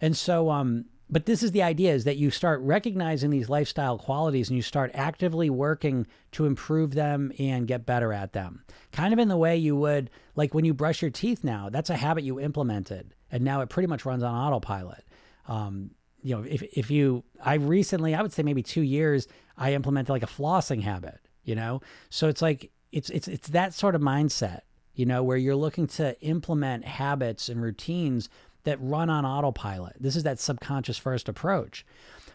[0.02, 3.98] And so, um, but this is the idea is that you start recognizing these lifestyle
[3.98, 8.64] qualities and you start actively working to improve them and get better at them.
[8.92, 11.90] Kind of in the way you would like when you brush your teeth now, that's
[11.90, 15.06] a habit you implemented and now it pretty much runs on autopilot.
[15.48, 19.74] Um, you know, if, if you, I recently, I would say maybe two years, I
[19.74, 21.82] implemented like a flossing habit, you know?
[22.10, 24.62] So it's like, it's, it's, it's that sort of mindset,
[24.94, 28.30] you know, where you're looking to implement habits and routines
[28.64, 29.96] that run on autopilot.
[30.00, 31.86] This is that subconscious first approach.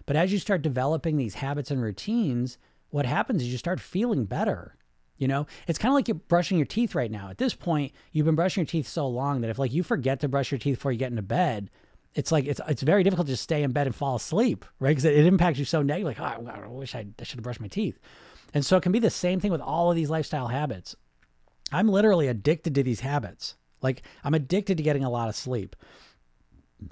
[0.07, 2.59] But as you start developing these habits and routines,
[2.91, 4.77] what happens is you start feeling better.
[5.19, 7.31] You know, it's kind of like you're brushing your teeth right now.
[7.31, 10.21] At this point, you've been brushing your teeth so long that if like you forget
[10.21, 11.71] to brush your teeth before you get into bed,
[12.15, 14.91] it's like it's it's very difficult to just stay in bed and fall asleep, right?
[14.91, 16.15] Because it, it, impacts you so negatively.
[16.15, 17.99] Like, oh, I wish I, I should have brushed my teeth.
[18.55, 20.95] And so it can be the same thing with all of these lifestyle habits.
[21.73, 23.57] I'm literally addicted to these habits.
[23.83, 25.77] Like I'm addicted to getting a lot of sleep.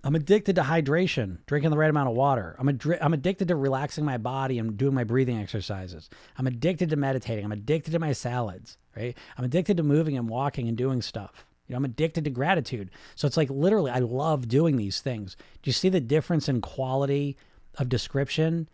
[0.03, 2.57] I'm addicted to hydration, drinking the right amount of water.
[2.59, 6.09] I'm, ad- I'm addicted to relaxing my body and doing my breathing exercises.
[6.39, 7.45] I'm addicted to meditating.
[7.45, 9.17] I'm addicted to my salads, right?
[9.37, 11.45] I'm addicted to moving and walking and doing stuff.
[11.67, 12.91] You know, I'm addicted to gratitude.
[13.15, 15.37] So it's like literally, I love doing these things.
[15.63, 17.37] Do you see the difference in quality
[17.77, 18.69] of description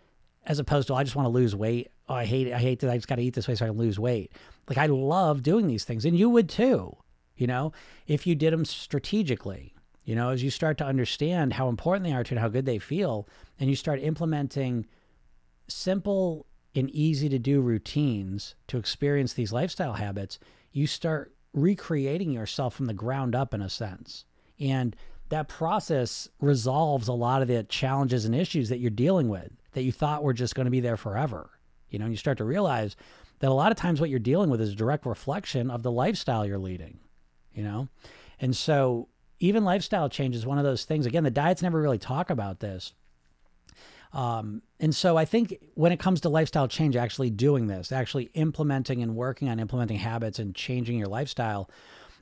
[0.44, 1.90] as opposed to, oh, I just want to lose weight?
[2.08, 2.52] Oh, I hate it.
[2.52, 4.32] I hate that I just got to eat this way so I can lose weight.
[4.68, 6.04] Like, I love doing these things.
[6.04, 6.96] And you would too,
[7.36, 7.72] you know,
[8.06, 12.12] if you did them strategically you know, as you start to understand how important they
[12.12, 14.86] are to and how good they feel, and you start implementing
[15.68, 20.38] simple and easy to do routines to experience these lifestyle habits,
[20.72, 24.24] you start recreating yourself from the ground up in a sense.
[24.58, 24.94] And
[25.30, 29.82] that process resolves a lot of the challenges and issues that you're dealing with that
[29.82, 31.50] you thought were just going to be there forever.
[31.88, 32.96] You know, and you start to realize
[33.40, 35.90] that a lot of times what you're dealing with is a direct reflection of the
[35.90, 36.98] lifestyle you're leading,
[37.52, 37.88] you know?
[38.38, 39.08] And so
[39.40, 41.06] even lifestyle change is one of those things.
[41.06, 42.92] Again, the diets never really talk about this.
[44.12, 48.30] Um, and so I think when it comes to lifestyle change, actually doing this, actually
[48.34, 51.70] implementing and working on implementing habits and changing your lifestyle,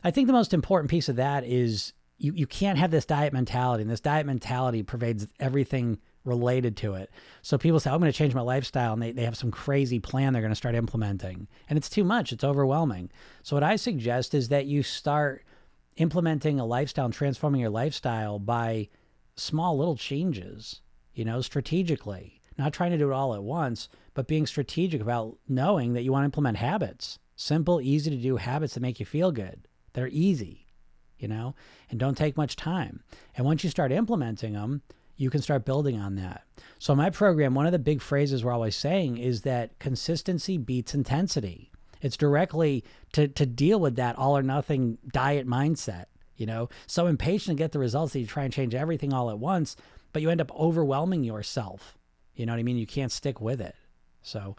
[0.05, 3.33] I think the most important piece of that is you, you can't have this diet
[3.33, 3.83] mentality.
[3.83, 7.11] And this diet mentality pervades everything related to it.
[7.43, 9.51] So people say, oh, I'm going to change my lifestyle, and they, they have some
[9.51, 11.49] crazy plan they're going to start implementing.
[11.71, 13.11] And it's too much, it's overwhelming.
[13.43, 15.43] So what I suggest is that you start
[15.99, 18.89] implementing a lifestyle and transforming your lifestyle by
[19.37, 20.81] small little changes,
[21.15, 25.39] you know, strategically, not trying to do it all at once, but being strategic about
[25.49, 29.07] knowing that you want to implement habits, simple, easy to do habits that make you
[29.07, 29.69] feel good.
[29.93, 30.67] They're easy,
[31.19, 31.55] you know,
[31.91, 33.03] and don't take much time.
[33.37, 34.83] And once you start implementing them,
[35.17, 36.45] you can start building on that.
[36.79, 40.95] So, my program, one of the big phrases we're always saying is that consistency beats
[40.95, 41.73] intensity.
[42.01, 46.07] It's directly to, to deal with that all or nothing diet mindset,
[46.37, 49.31] you know, so impatient to get the results that you try and change everything all
[49.31, 49.77] at once,
[50.13, 51.97] but you end up overwhelming yourself.
[52.35, 52.77] You know what I mean?
[52.77, 53.75] You can't stick with it.
[54.23, 54.57] So,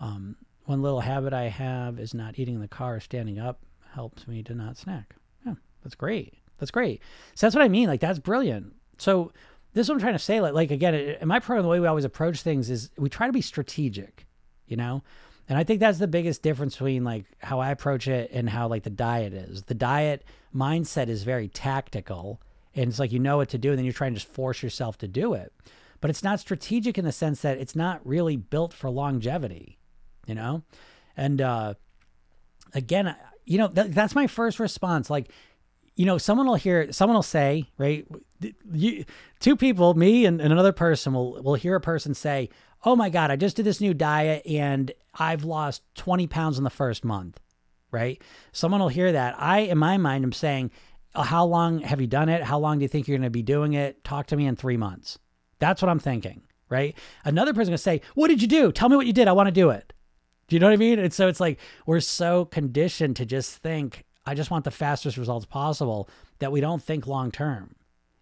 [0.00, 3.60] um, one little habit I have is not eating in the car or standing up
[3.94, 5.16] helps me to not snack.
[5.44, 6.34] Yeah, that's great.
[6.58, 7.02] That's great.
[7.34, 7.88] So that's what I mean.
[7.88, 8.74] Like that's brilliant.
[8.98, 9.32] So
[9.72, 10.40] this is what I'm trying to say.
[10.40, 13.26] Like, like again, in my program, the way we always approach things is we try
[13.26, 14.26] to be strategic.
[14.66, 15.02] You know,
[15.50, 18.68] and I think that's the biggest difference between like how I approach it and how
[18.68, 19.64] like the diet is.
[19.64, 22.40] The diet mindset is very tactical
[22.72, 24.62] and it's like you know what to do and then you're trying to just force
[24.62, 25.52] yourself to do it.
[26.00, 29.76] But it's not strategic in the sense that it's not really built for longevity,
[30.24, 30.62] you know?
[31.16, 31.74] And uh
[32.72, 35.32] again, you know, th- that's my first response like
[35.96, 38.06] you know, someone will hear, someone will say, right?
[38.72, 39.04] You,
[39.38, 42.48] two people, me and, and another person, will will hear a person say,
[42.84, 46.64] "Oh my God, I just did this new diet and I've lost 20 pounds in
[46.64, 47.40] the first month,
[47.90, 48.22] right?
[48.52, 49.34] Someone will hear that.
[49.38, 50.70] I, in my mind, am saying,
[51.14, 52.44] oh, How long have you done it?
[52.44, 54.04] How long do you think you're going to be doing it?
[54.04, 55.18] Talk to me in three months.
[55.58, 56.96] That's what I'm thinking, right?
[57.24, 58.72] Another person going to say, What did you do?
[58.72, 59.28] Tell me what you did.
[59.28, 59.92] I want to do it.
[60.48, 60.98] Do you know what I mean?
[60.98, 65.16] And so it's like we're so conditioned to just think, I just want the fastest
[65.16, 66.08] results possible
[66.40, 67.74] that we don't think long term.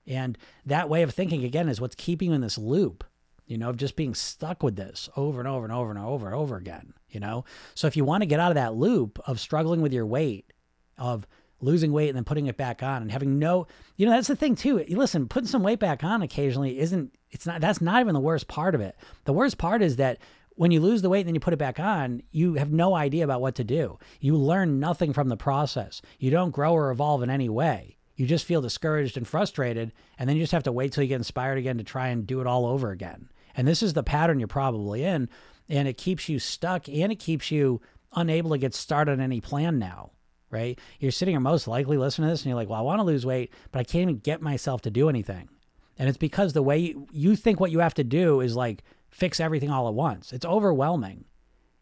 [0.06, 3.04] And that way of thinking, again, is what's keeping you in this loop
[3.48, 6.26] you know, of just being stuck with this over and over and over and over
[6.26, 7.44] and over again, you know?
[7.74, 10.52] So if you want to get out of that loop of struggling with your weight,
[10.98, 11.26] of
[11.60, 14.36] losing weight and then putting it back on and having no, you know, that's the
[14.36, 14.84] thing too.
[14.90, 18.48] Listen, putting some weight back on occasionally isn't, it's not, that's not even the worst
[18.48, 18.96] part of it.
[19.24, 20.18] The worst part is that
[20.54, 22.94] when you lose the weight and then you put it back on, you have no
[22.94, 23.98] idea about what to do.
[24.20, 26.02] You learn nothing from the process.
[26.18, 27.96] You don't grow or evolve in any way.
[28.16, 31.08] You just feel discouraged and frustrated, and then you just have to wait till you
[31.08, 33.28] get inspired again to try and do it all over again.
[33.58, 35.28] And this is the pattern you're probably in.
[35.68, 37.80] And it keeps you stuck and it keeps you
[38.14, 40.12] unable to get started on any plan now.
[40.50, 40.78] right?
[41.00, 43.04] You're sitting here most likely listening to this and you're like, well, I want to
[43.04, 45.48] lose weight, but I can't even get myself to do anything.
[45.98, 48.84] And it's because the way you, you think what you have to do is like
[49.10, 50.32] fix everything all at once.
[50.32, 51.24] It's overwhelming.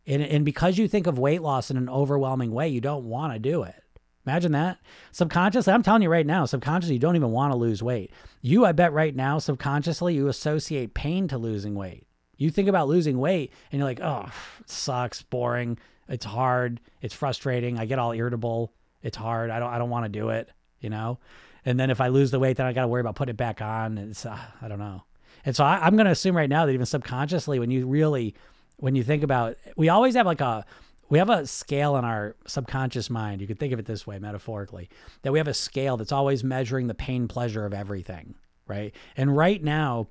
[0.07, 3.35] And, and because you think of weight loss in an overwhelming way, you don't want
[3.35, 3.83] to do it.
[4.27, 4.79] Imagine that.
[5.13, 8.11] Subconsciously, I'm telling you right now, subconsciously, you don't even want to lose weight.
[8.43, 12.07] You, I bet right now, subconsciously, you associate pain to losing weight.
[12.37, 14.29] You think about losing weight and you're like, oh,
[14.67, 19.79] sucks, boring, it's hard, it's frustrating, I get all irritable, it's hard, I don't, I
[19.79, 21.19] don't want to do it, you know?
[21.65, 23.37] And then if I lose the weight, then I got to worry about putting it
[23.37, 23.99] back on.
[23.99, 25.05] It's, uh, I don't know.
[25.45, 28.35] And so I, I'm going to assume right now that even subconsciously, when you really,
[28.77, 30.65] when you think about, we always have like a,
[31.09, 33.41] we have a scale in our subconscious mind.
[33.41, 34.89] You could think of it this way, metaphorically,
[35.23, 38.35] that we have a scale that's always measuring the pain pleasure of everything,
[38.67, 38.95] right?
[39.17, 40.09] And right now,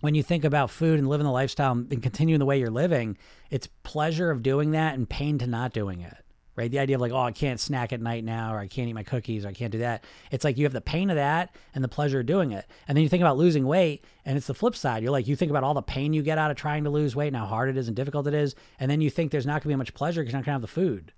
[0.00, 3.16] when you think about food and living the lifestyle and continuing the way you're living,
[3.50, 6.21] it's pleasure of doing that and pain to not doing it
[6.56, 6.70] right?
[6.70, 8.92] The idea of like, oh, I can't snack at night now, or I can't eat
[8.92, 10.04] my cookies, or I can't do that.
[10.30, 12.66] It's like you have the pain of that and the pleasure of doing it.
[12.86, 15.02] And then you think about losing weight, and it's the flip side.
[15.02, 17.16] You're like, you think about all the pain you get out of trying to lose
[17.16, 18.54] weight and how hard it is and difficult it is.
[18.78, 20.62] And then you think there's not gonna be much pleasure because you're not gonna have
[20.62, 21.12] the food,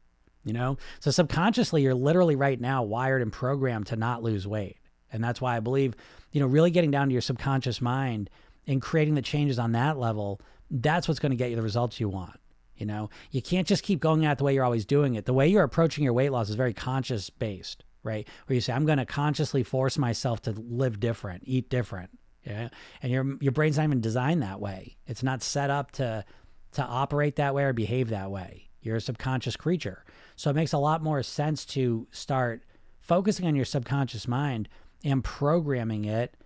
[0.44, 0.78] you know?
[1.00, 4.76] So subconsciously, you're literally right now wired and programmed to not lose weight.
[5.12, 5.94] And that's why I believe,
[6.32, 8.30] you know, really getting down to your subconscious mind
[8.66, 12.00] and creating the changes on that level, that's what's going to get you the results
[12.00, 12.40] you want.
[12.76, 15.26] You know, you can't just keep going at the way you're always doing it.
[15.26, 18.26] The way you're approaching your weight loss is very conscious based, right?
[18.46, 22.10] Where you say, I'm going to consciously force myself to live different, eat different.
[22.44, 22.68] Yeah.
[23.02, 24.96] And your your brain's not even designed that way.
[25.06, 26.24] It's not set up to
[26.72, 28.68] to operate that way or behave that way.
[28.82, 30.04] You're a subconscious creature.
[30.36, 32.62] So it makes a lot more sense to start
[33.00, 34.68] focusing on your subconscious mind
[35.04, 36.36] and programming it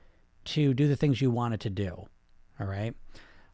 [0.44, 2.06] to do the things you want it to do.
[2.60, 2.94] All right.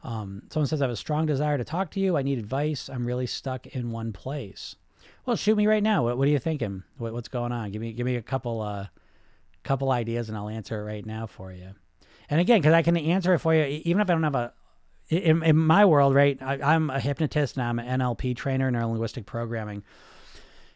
[0.05, 2.17] Um, someone says, I have a strong desire to talk to you.
[2.17, 2.89] I need advice.
[2.89, 4.77] I'm really stuck in one place.
[5.25, 6.05] Well, shoot me right now.
[6.05, 6.83] What, what are you thinking?
[6.99, 7.71] What, what's going on?
[7.71, 8.89] Give me give me a couple uh,
[9.63, 11.71] couple ideas, and I'll answer it right now for you.
[12.29, 14.53] And again, because I can answer it for you, even if I don't have a
[15.09, 16.41] in, in my world, right?
[16.41, 19.83] I, am a hypnotist and I'm an NLP trainer, neuro linguistic programming.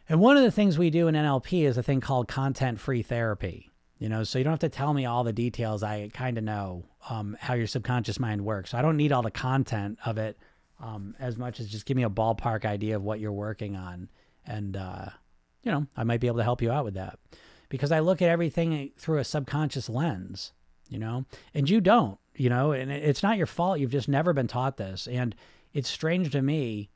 [0.07, 3.01] And one of the things we do in NLP is a thing called content free
[3.01, 3.69] therapy.
[3.99, 5.83] You know, so you don't have to tell me all the details.
[5.83, 8.71] I kind of know um, how your subconscious mind works.
[8.71, 10.37] So I don't need all the content of it
[10.81, 14.09] um, as much as just give me a ballpark idea of what you're working on.
[14.45, 15.07] And, uh,
[15.63, 17.19] you know, I might be able to help you out with that
[17.67, 20.53] because I look at everything through a subconscious lens,
[20.87, 23.79] you know, and you don't, you know, and it's not your fault.
[23.79, 25.07] You've just never been taught this.
[25.07, 25.35] And
[25.73, 26.89] it's strange to me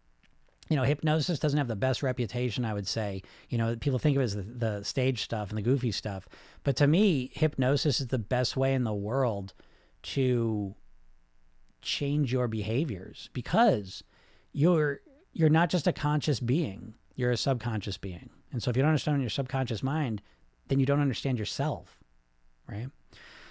[0.70, 3.22] you know, hypnosis doesn't have the best reputation, I would say.
[3.50, 6.28] You know, people think of it as the, the, stage stuff and the goofy stuff.
[6.64, 9.54] But to me, hypnosis is the best way in the world
[10.04, 10.76] to
[11.82, 14.04] change your behaviors because
[14.54, 15.02] you're
[15.34, 18.30] you're not just a conscious being, you're a subconscious being.
[18.52, 20.22] And so if you don't understand your subconscious mind,
[20.68, 21.98] then you don't understand yourself,
[22.68, 22.88] right?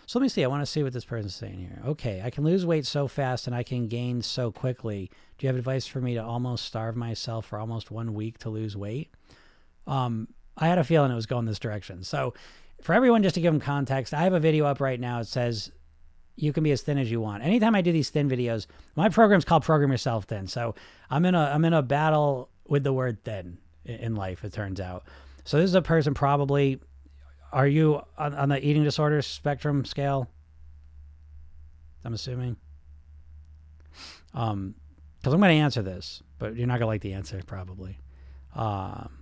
[0.07, 0.45] So let me see.
[0.45, 1.81] I want to see what this person's saying here.
[1.87, 5.11] Okay, I can lose weight so fast and I can gain so quickly.
[5.39, 8.51] Do you have advice for me to almost starve myself for almost one week to
[8.51, 9.11] lose weight?
[9.87, 12.03] Um, I had a feeling it was going this direction.
[12.05, 12.35] So,
[12.83, 15.21] for everyone, just to give them context, I have a video up right now.
[15.21, 15.71] It says
[16.37, 17.45] you can be as thin as you want.
[17.45, 20.47] Anytime I do these thin videos, my program's called Program Yourself Thin.
[20.47, 20.75] So
[21.09, 24.45] I'm in a I'm in a battle with the word thin in life.
[24.45, 25.05] It turns out.
[25.45, 26.81] So this is a person probably
[27.53, 30.29] are you on, on the eating disorder spectrum scale?
[32.05, 32.57] I'm assuming.
[34.35, 34.75] Um,
[35.19, 37.99] because I'm going to answer this, but you're not going to like the answer probably.
[38.57, 39.19] Um,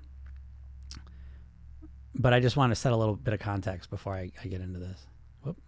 [2.15, 4.61] but I just want to set a little bit of context before I, I get
[4.61, 5.07] into this.
[5.43, 5.59] Whoop.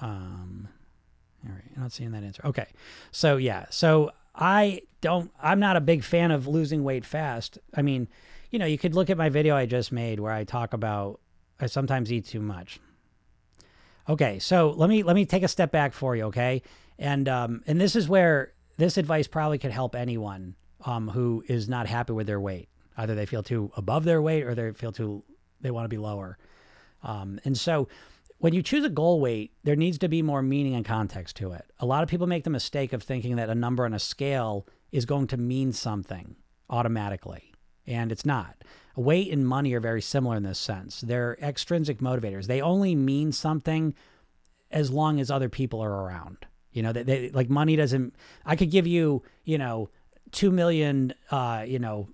[0.00, 0.68] Um,
[1.46, 2.42] all right, I'm not seeing that answer.
[2.44, 2.66] Okay,
[3.12, 5.30] so yeah, so I don't.
[5.42, 7.58] I'm not a big fan of losing weight fast.
[7.74, 8.08] I mean,
[8.50, 11.20] you know, you could look at my video I just made where I talk about
[11.60, 12.80] I sometimes eat too much.
[14.08, 16.62] Okay, so let me let me take a step back for you, okay?
[16.98, 21.68] And um, and this is where this advice probably could help anyone um, who is
[21.68, 22.68] not happy with their weight.
[22.96, 25.22] Either they feel too above their weight or they feel too
[25.60, 26.38] they want to be lower.
[27.02, 27.88] Um, and so
[28.38, 31.52] when you choose a goal weight, there needs to be more meaning and context to
[31.52, 31.64] it.
[31.78, 34.66] A lot of people make the mistake of thinking that a number on a scale
[34.90, 36.36] is going to mean something
[36.68, 37.52] automatically,
[37.86, 38.56] and it's not.
[38.96, 41.00] Weight and money are very similar in this sense.
[41.00, 42.46] They're extrinsic motivators.
[42.46, 43.94] They only mean something
[44.70, 46.46] as long as other people are around.
[46.72, 48.14] You know, they, they like money doesn't.
[48.44, 49.90] I could give you, you know,
[50.32, 52.08] two million, uh, you know,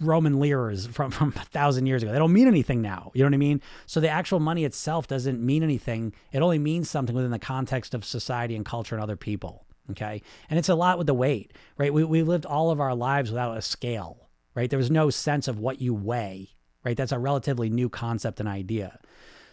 [0.00, 2.12] Roman liras from from a thousand years ago.
[2.12, 3.10] They don't mean anything now.
[3.14, 3.62] You know what I mean?
[3.86, 6.14] So the actual money itself doesn't mean anything.
[6.32, 9.64] It only means something within the context of society and culture and other people.
[9.90, 11.92] Okay, and it's a lot with the weight, right?
[11.92, 14.23] We we lived all of our lives without a scale
[14.54, 14.70] right?
[14.70, 16.50] There was no sense of what you weigh,
[16.84, 16.96] right?
[16.96, 18.98] That's a relatively new concept and idea.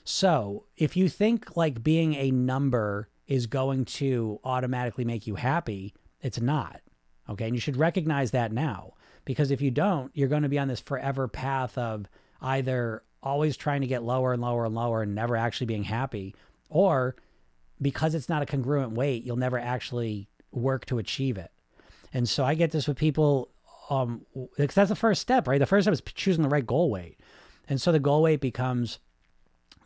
[0.04, 5.94] So if you think like being a number is going to automatically make you happy,
[6.22, 6.82] it's not.
[7.30, 7.46] Okay.
[7.46, 8.94] And you should recognize that now
[9.26, 12.08] because if you don't, you're going to be on this forever path of
[12.42, 16.36] either always trying to get lower and lower and lower and never actually being happy,
[16.70, 17.16] or
[17.82, 21.52] because it's not a congruent weight, you'll never actually work to achieve it.
[22.14, 23.50] And so I get this with people,
[23.92, 24.26] um,
[24.58, 25.60] because that's the first step, right?
[25.60, 27.20] The first step is choosing the right goal weight.
[27.68, 29.00] And so the goal weight becomes,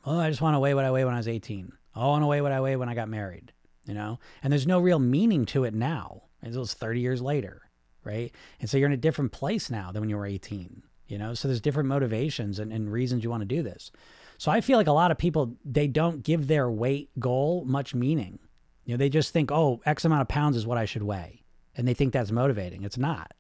[0.06, 1.74] oh, I just want to weigh what I weigh when I was 18.
[1.96, 3.52] Oh, I want to weigh what I weigh when I got married,
[3.86, 4.20] you know?
[4.44, 6.22] And there's no real meaning to it now.
[6.44, 7.64] It was 30 years later,
[8.04, 8.32] right?
[8.60, 11.34] And so you're in a different place now than when you were 18, you know?
[11.34, 13.92] So there's different motivations and, and reasons you want to do this.
[14.38, 17.96] So I feel like a lot of people, they don't give their weight goal much
[17.96, 18.38] meaning.
[18.84, 21.42] You know, they just think, oh, X amount of pounds is what I should weigh.
[21.76, 22.84] And they think that's motivating.
[22.84, 23.32] It's not.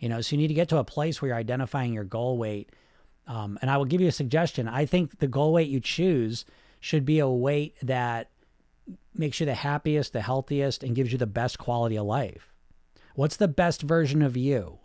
[0.00, 2.38] You know, so you need to get to a place where you're identifying your goal
[2.38, 2.70] weight.
[3.26, 4.66] Um, and I will give you a suggestion.
[4.66, 6.44] I think the goal weight you choose
[6.80, 8.30] should be a weight that
[9.14, 12.52] makes you the happiest, the healthiest, and gives you the best quality of life.
[13.14, 14.78] What's the best version of you?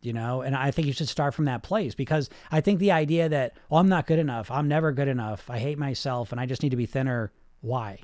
[0.00, 2.92] You know, and I think you should start from that place because I think the
[2.92, 6.40] idea that, oh I'm not good enough, I'm never good enough, I hate myself, and
[6.40, 7.32] I just need to be thinner.
[7.62, 7.98] Why?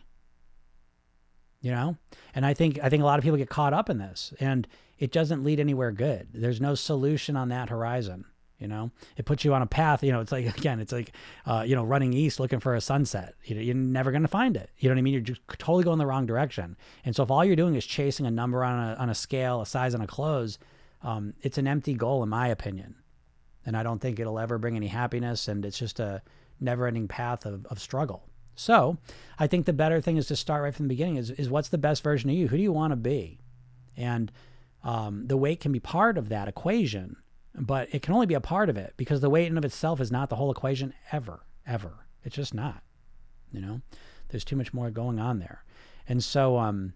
[1.60, 1.98] You know,
[2.34, 4.66] and I think I think a lot of people get caught up in this, and
[5.00, 6.28] it doesn't lead anywhere good.
[6.32, 8.26] There's no solution on that horizon.
[8.58, 10.04] You know, it puts you on a path.
[10.04, 11.12] You know, it's like again, it's like
[11.46, 13.34] uh, you know, running east looking for a sunset.
[13.44, 14.70] You know, you're never going to find it.
[14.78, 15.14] You know what I mean?
[15.14, 16.76] You're just totally going the wrong direction.
[17.04, 19.62] And so if all you're doing is chasing a number on a on a scale,
[19.62, 20.58] a size on a close,
[21.02, 22.94] um, it's an empty goal in my opinion.
[23.64, 25.48] And I don't think it'll ever bring any happiness.
[25.48, 26.22] And it's just a
[26.60, 28.26] never-ending path of, of struggle.
[28.54, 28.98] So
[29.38, 31.16] I think the better thing is to start right from the beginning.
[31.16, 32.48] Is is what's the best version of you?
[32.48, 33.38] Who do you want to be?
[33.96, 34.30] And
[34.82, 37.16] um, the weight can be part of that equation
[37.54, 40.00] but it can only be a part of it because the weight in of itself
[40.00, 42.06] is not the whole equation ever, ever.
[42.24, 42.82] It's just not.
[43.52, 43.80] You know,
[44.28, 45.64] there's too much more going on there,
[46.06, 46.92] and so um,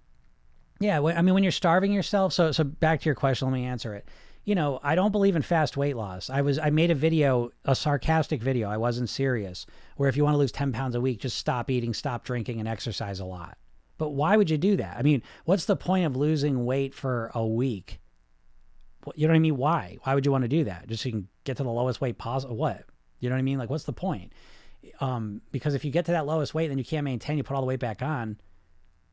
[0.79, 1.01] yeah.
[1.01, 3.95] I mean, when you're starving yourself, so so back to your question, let me answer
[3.95, 4.09] it.
[4.45, 6.31] You know, I don't believe in fast weight loss.
[6.31, 8.69] I was I made a video, a sarcastic video.
[8.69, 9.67] I wasn't serious.
[9.97, 12.61] Where if you want to lose 10 pounds a week, just stop eating, stop drinking,
[12.61, 13.59] and exercise a lot.
[13.97, 14.97] But why would you do that?
[14.97, 18.01] I mean, what's the point of losing weight for a week
[19.15, 19.57] you know what I mean?
[19.57, 19.99] Why?
[20.03, 20.89] Why would you want to do that?
[20.89, 22.57] Just so you can get to the lowest weight possible?
[22.57, 22.85] What?
[23.21, 23.59] You know what I mean?
[23.59, 24.33] Like, what's the point?
[25.01, 27.37] Um, because if you get to that lowest weight, then you can't maintain.
[27.37, 28.39] You put all the weight back on.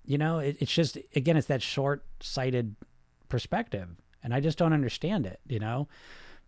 [0.05, 2.75] You know, it, it's just again, it's that short-sighted
[3.29, 3.87] perspective,
[4.23, 5.39] and I just don't understand it.
[5.47, 5.87] You know,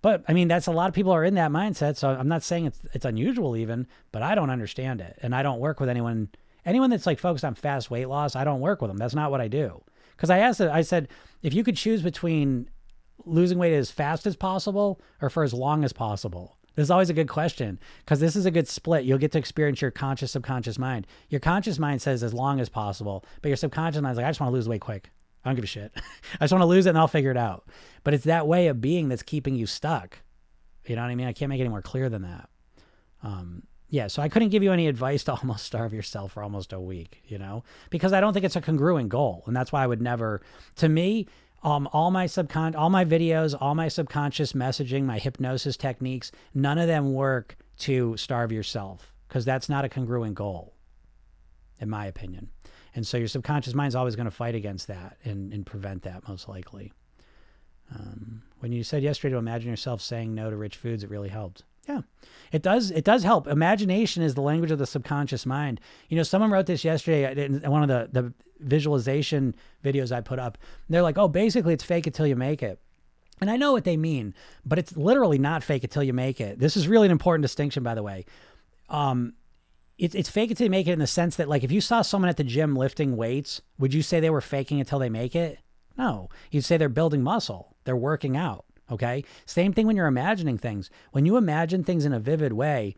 [0.02, 1.96] but I mean, that's a lot of people are in that mindset.
[1.96, 5.44] So I'm not saying it's it's unusual even, but I don't understand it, and I
[5.44, 6.30] don't work with anyone
[6.66, 8.36] anyone that's like focused on fast weight loss.
[8.36, 8.98] I don't work with them.
[8.98, 9.84] That's not what I do.
[10.16, 11.10] Because I asked, I said,
[11.42, 12.70] if you could choose between
[13.26, 16.58] losing weight as fast as possible or for as long as possible?
[16.76, 19.06] This is always a good question because this is a good split.
[19.06, 21.06] You'll get to experience your conscious, subconscious mind.
[21.30, 24.30] Your conscious mind says as long as possible, but your subconscious mind is like, I
[24.30, 25.12] just want to lose weight quick.
[25.46, 25.92] I don't give a shit.
[26.40, 27.68] I just want to lose it and I'll figure it out.
[28.04, 30.20] But it's that way of being that's keeping you stuck.
[30.86, 31.28] You know what I mean?
[31.28, 32.50] I can't make it any more clear than that.
[33.22, 36.74] Um, yeah, so I couldn't give you any advice to almost starve yourself for almost
[36.74, 39.44] a week, you know, because I don't think it's a congruent goal.
[39.46, 40.42] And that's why I would never,
[40.78, 41.28] to me,
[41.62, 46.78] um, all my subcon all my videos all my subconscious messaging my hypnosis techniques none
[46.78, 50.74] of them work to starve yourself because that's not a congruent goal
[51.80, 52.50] in my opinion.
[52.94, 56.02] And so your subconscious mind is always going to fight against that and, and prevent
[56.04, 56.92] that most likely.
[57.96, 61.30] Um, when you said yesterday to imagine yourself saying no to rich foods it really
[61.30, 62.02] helped yeah,
[62.52, 62.92] it does.
[62.92, 63.48] It does help.
[63.48, 65.82] Imagination is the language of the subconscious mind.
[66.10, 70.40] You know, someone wrote this yesterday in one of the the visualization videos I put
[70.40, 70.58] up.
[70.90, 72.80] They're like, "Oh, basically, it's fake it till you make it."
[73.42, 74.34] And I know what they mean,
[74.66, 76.60] but it's literally not fake it till you make it.
[76.60, 78.26] This is really an important distinction, by the way.
[78.88, 79.34] Um,
[79.98, 81.82] it's it's fake it till you make it in the sense that, like, if you
[81.82, 85.00] saw someone at the gym lifting weights, would you say they were faking it till
[85.00, 85.60] they make it?
[85.98, 87.76] No, you'd say they're building muscle.
[87.84, 88.66] They're working out.
[88.92, 89.24] Okay.
[89.46, 90.90] Same thing when you're imagining things.
[91.12, 92.96] When you imagine things in a vivid way,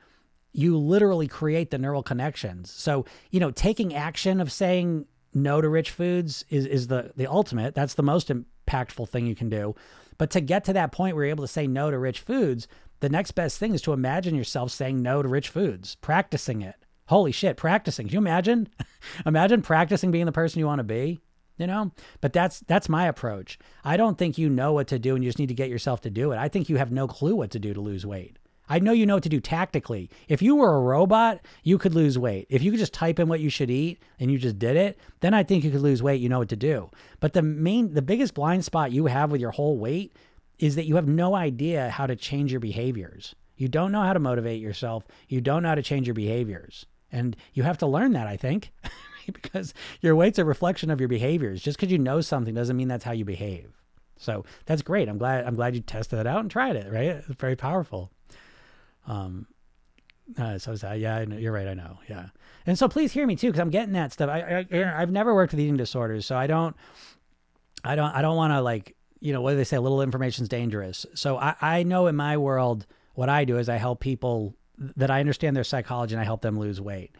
[0.51, 2.71] you literally create the neural connections.
[2.71, 7.27] So, you know, taking action of saying no to rich foods is, is the, the
[7.27, 7.75] ultimate.
[7.75, 9.75] That's the most impactful thing you can do.
[10.17, 12.67] But to get to that point where you're able to say no to rich foods,
[13.01, 16.75] the next best thing is to imagine yourself saying no to rich foods, practicing it.
[17.07, 18.07] Holy shit, practicing.
[18.07, 18.69] Can you imagine?
[19.25, 21.19] imagine practicing being the person you want to be
[21.57, 21.91] you know?
[22.21, 23.59] But that's that's my approach.
[23.83, 26.01] I don't think you know what to do and you just need to get yourself
[26.01, 26.37] to do it.
[26.37, 28.37] I think you have no clue what to do to lose weight.
[28.67, 30.09] I know you know what to do tactically.
[30.27, 32.47] If you were a robot you could lose weight.
[32.49, 34.99] If you could just type in what you should eat and you just did it
[35.19, 36.21] then i think you could lose weight.
[36.21, 36.89] You know what to do.
[37.19, 40.15] But the main the biggest blind spot you have with your whole weight
[40.59, 43.35] is that you have no idea how to change your behaviors.
[43.57, 45.07] You don't know how to motivate yourself.
[45.27, 46.85] You don't know how to change your behaviors.
[47.11, 48.71] And you have to learn that, I think,
[49.33, 51.61] because your weight's a reflection of your behaviors.
[51.61, 53.71] Just because you know something doesn't mean that's how you behave.
[54.17, 55.09] So that's great.
[55.09, 57.07] I'm glad I'm glad you tested it out and tried it, right?
[57.07, 58.11] It's very powerful.
[59.07, 59.47] Um
[60.37, 61.67] uh, so uh, yeah, know, you're right.
[61.67, 61.99] I know.
[62.09, 62.27] Yeah,
[62.65, 64.29] and so please hear me too, because I'm getting that stuff.
[64.29, 66.75] I, I I've never worked with eating disorders, so I don't,
[67.83, 69.77] I don't, I don't want to like, you know, what do they say?
[69.77, 71.05] Little information is dangerous.
[71.13, 75.11] So I, I know in my world, what I do is I help people that
[75.11, 77.11] I understand their psychology and I help them lose weight,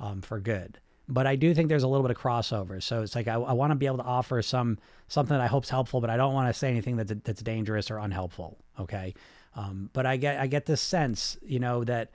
[0.00, 0.80] um, for good.
[1.10, 2.82] But I do think there's a little bit of crossover.
[2.82, 4.78] So it's like I, I want to be able to offer some
[5.08, 7.90] something that I hope's helpful, but I don't want to say anything that's that's dangerous
[7.90, 8.58] or unhelpful.
[8.78, 9.14] Okay.
[9.56, 12.10] Um, but I get I get this sense, you know, that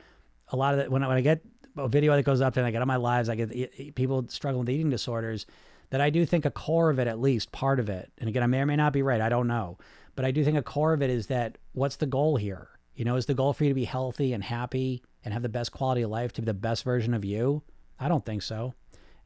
[0.50, 1.42] a lot of it, when I, when I get
[1.76, 4.66] a video that goes up and I get on my lives, I get people struggling
[4.66, 5.46] with eating disorders.
[5.90, 8.42] That I do think a core of it, at least part of it, and again,
[8.42, 9.22] I may or may not be right.
[9.22, 9.78] I don't know,
[10.16, 12.70] but I do think a core of it is that what's the goal here?
[12.96, 15.50] You know, is the goal for you to be healthy and happy and have the
[15.50, 17.62] best quality of life, to be the best version of you?
[18.00, 18.74] I don't think so.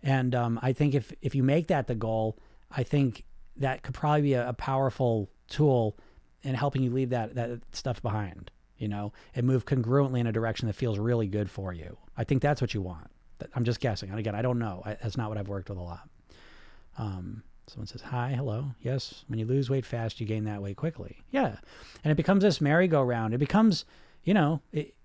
[0.07, 2.39] And um, I think if if you make that the goal,
[2.71, 3.25] I think
[3.57, 5.97] that could probably be a, a powerful tool
[6.41, 10.31] in helping you leave that that stuff behind you know, and move congruently in a
[10.31, 11.97] direction that feels really good for you.
[12.15, 13.09] I think that's what you want.
[13.55, 14.09] I'm just guessing.
[14.09, 14.81] And again, I don't know.
[14.85, 16.09] I, that's not what I've worked with a lot.
[16.97, 18.71] Um, someone says, Hi, hello.
[18.81, 21.17] Yes, when you lose weight fast, you gain that weight quickly.
[21.31, 21.57] Yeah.
[22.03, 23.33] And it becomes this merry-go-round.
[23.33, 23.85] It becomes,
[24.23, 24.95] you know, it,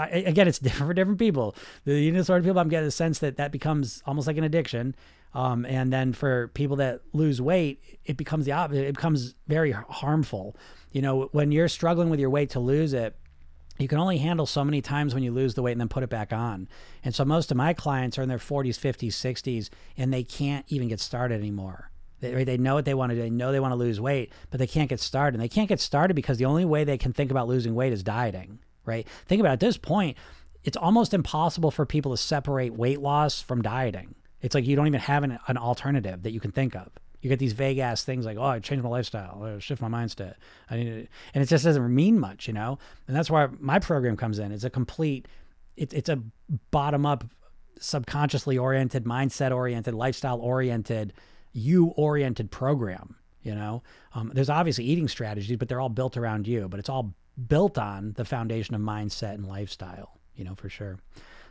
[0.00, 1.54] I, again, it's different for different people.
[1.84, 4.94] The disorder people, I'm getting the sense that that becomes almost like an addiction.
[5.32, 8.86] Um, and then for people that lose weight, it becomes the opposite.
[8.86, 10.56] It becomes very harmful.
[10.92, 13.16] You know, when you're struggling with your weight to lose it,
[13.78, 16.02] you can only handle so many times when you lose the weight and then put
[16.02, 16.68] it back on.
[17.02, 20.66] And so most of my clients are in their 40s, 50s, 60s, and they can't
[20.68, 21.90] even get started anymore.
[22.20, 23.22] They, they know what they want to do.
[23.22, 25.36] They know they want to lose weight, but they can't get started.
[25.36, 27.92] And they can't get started because the only way they can think about losing weight
[27.92, 28.58] is dieting,
[28.90, 29.06] right?
[29.26, 30.16] Think about it, at this point,
[30.64, 34.14] it's almost impossible for people to separate weight loss from dieting.
[34.42, 37.28] It's like you don't even have an, an alternative that you can think of you
[37.28, 40.34] get these vague ass things like, oh, I changed my lifestyle, I shift my mindset.
[40.70, 42.78] I need and it just doesn't mean much, you know?
[43.06, 44.52] And that's why my program comes in.
[44.52, 45.28] It's a complete,
[45.76, 46.22] it, it's a
[46.70, 47.24] bottom up,
[47.78, 51.12] subconsciously oriented, mindset oriented, lifestyle oriented,
[51.52, 53.82] you oriented program, you know?
[54.14, 57.14] Um, there's obviously eating strategies, but they're all built around you, but it's all
[57.46, 60.98] built on the foundation of mindset and lifestyle, you know, for sure.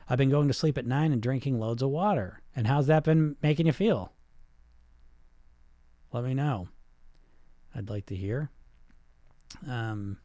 [0.09, 2.41] I've been going to sleep at nine and drinking loads of water.
[2.55, 4.11] And how's that been making you feel?
[6.11, 6.67] let me know.
[7.75, 8.49] I'd like to hear.
[9.67, 10.17] Um,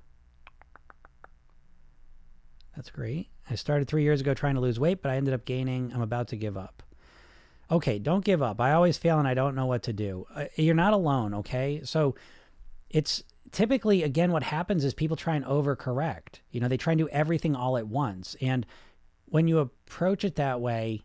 [2.74, 3.28] that's great.
[3.48, 5.92] I started three years ago trying to lose weight, but I ended up gaining.
[5.94, 6.82] I'm about to give up.
[7.70, 8.60] Okay, don't give up.
[8.60, 10.26] I always fail and I don't know what to do.
[10.34, 11.82] Uh, you're not alone, okay?
[11.84, 12.14] So
[12.90, 13.22] it's
[13.52, 16.40] typically, again, what happens is people try and overcorrect.
[16.50, 18.36] You know, they try and do everything all at once.
[18.40, 18.66] And
[19.26, 21.04] when you approach it that way,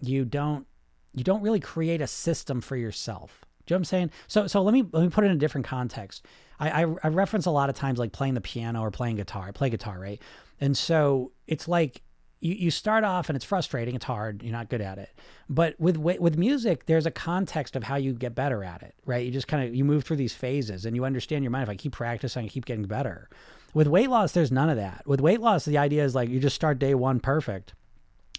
[0.00, 0.66] you don't
[1.14, 4.10] you don't really create a system for yourself do you know what I'm saying?
[4.28, 6.24] So so let me let me put it in a different context.
[6.58, 9.46] I, I, I reference a lot of times like playing the piano or playing guitar.
[9.46, 10.20] I play guitar, right?
[10.58, 12.00] And so it's like
[12.40, 13.94] you, you start off and it's frustrating.
[13.94, 14.42] It's hard.
[14.42, 15.10] You're not good at it.
[15.48, 19.24] But with with music, there's a context of how you get better at it, right?
[19.24, 21.64] You just kind of you move through these phases and you understand your mind.
[21.64, 23.28] If I keep practicing, I keep getting better.
[23.74, 25.02] With weight loss, there's none of that.
[25.06, 27.74] With weight loss, the idea is like you just start day one perfect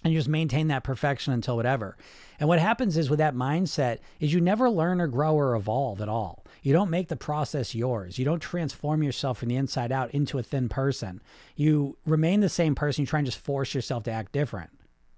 [0.04, 1.98] and you just maintain that perfection until whatever.
[2.40, 6.02] And what happens is with that mindset is you never learn or grow or evolve
[6.02, 6.46] at all.
[6.62, 8.18] You don't make the process yours.
[8.18, 11.22] You don't transform yourself from the inside out into a thin person.
[11.56, 13.02] You remain the same person.
[13.02, 14.70] You try and just force yourself to act different.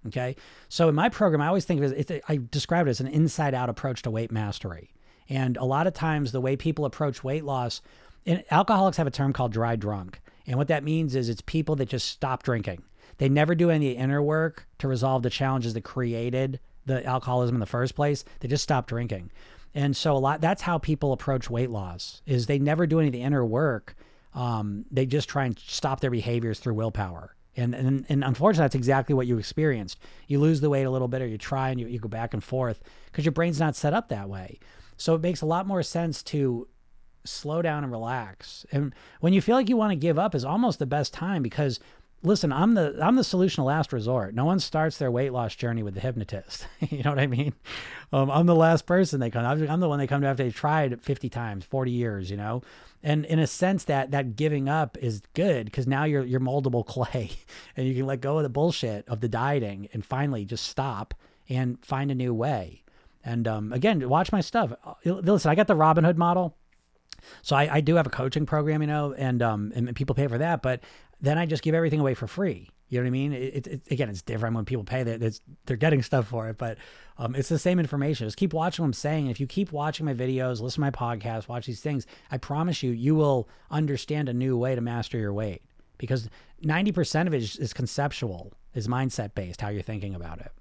[0.07, 0.36] Okay.
[0.67, 3.07] So in my program, I always think of it as, I describe it as an
[3.07, 4.93] inside out approach to weight mastery.
[5.29, 7.82] And a lot of times the way people approach weight loss,
[8.25, 10.19] and alcoholics have a term called dry drunk.
[10.47, 12.82] And what that means is it's people that just stop drinking.
[13.22, 17.59] They never do any inner work to resolve the challenges that created the alcoholism in
[17.59, 18.26] the first place.
[18.39, 19.30] They just stop drinking.
[19.76, 23.09] And so a lot that's how people approach weight loss is they never do any
[23.09, 23.95] of the inner work.
[24.34, 27.36] Um, they just try and stop their behaviors through willpower.
[27.55, 29.99] And, and, and unfortunately, that's exactly what you experienced.
[30.26, 32.34] You lose the weight a little bit, or you try and you, you go back
[32.34, 34.57] and forth because your brain's not set up that way.
[34.97, 36.67] So it makes a lot more sense to
[37.24, 38.65] slow down and relax.
[38.72, 41.43] And when you feel like you want to give up, is almost the best time
[41.43, 41.80] because
[42.24, 44.34] listen, I'm the I'm the solution of last resort.
[44.34, 46.67] No one starts their weight loss journey with the hypnotist.
[46.80, 47.53] you know what I mean?
[48.13, 49.45] Um, I'm the last person they come.
[49.45, 52.32] I'm the one they come to after they tried 50 times, 40 years.
[52.32, 52.61] You know,
[53.03, 56.86] and in a sense that that giving up is good because now you're you're moldable
[56.86, 57.32] clay,
[57.76, 61.13] and you can let go of the bullshit of the dieting and finally just stop
[61.49, 62.84] and find a new way.
[63.24, 64.74] And um, again, watch my stuff.
[64.84, 66.55] Uh, listen, I got the Robin Hood model.
[67.41, 70.28] So I, I do have a coaching program, you know, and um and people pay
[70.28, 70.82] for that, but
[71.22, 72.69] then I just give everything away for free.
[72.91, 73.32] You know what I mean?
[73.32, 75.03] It, it, again, it's different when people pay.
[75.03, 75.32] They're,
[75.65, 76.78] they're getting stuff for it, but
[77.17, 78.28] um, it's the same information.
[78.28, 79.28] Just keep watching what I'm saying.
[79.28, 82.84] If you keep watching my videos, listen to my podcast, watch these things, I promise
[82.84, 85.61] you, you will understand a new way to master your weight
[85.99, 86.28] because
[86.65, 90.51] 90% of it is, is conceptual, is mindset based, how you're thinking about it.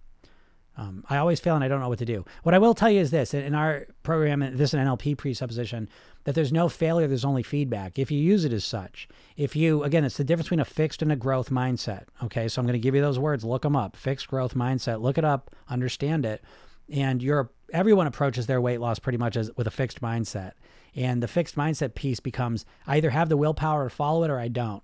[0.76, 2.24] Um, I always fail and I don't know what to do.
[2.42, 5.88] What I will tell you is this in our program, this is an NLP presupposition,
[6.24, 7.98] that there's no failure, there's only feedback.
[7.98, 11.02] If you use it as such, if you, again, it's the difference between a fixed
[11.02, 12.04] and a growth mindset.
[12.22, 15.00] Okay, so I'm going to give you those words, look them up fixed growth mindset,
[15.00, 16.42] look it up, understand it.
[16.88, 20.52] And your everyone approaches their weight loss pretty much as with a fixed mindset.
[20.94, 24.38] And the fixed mindset piece becomes I either have the willpower to follow it or
[24.38, 24.82] I don't.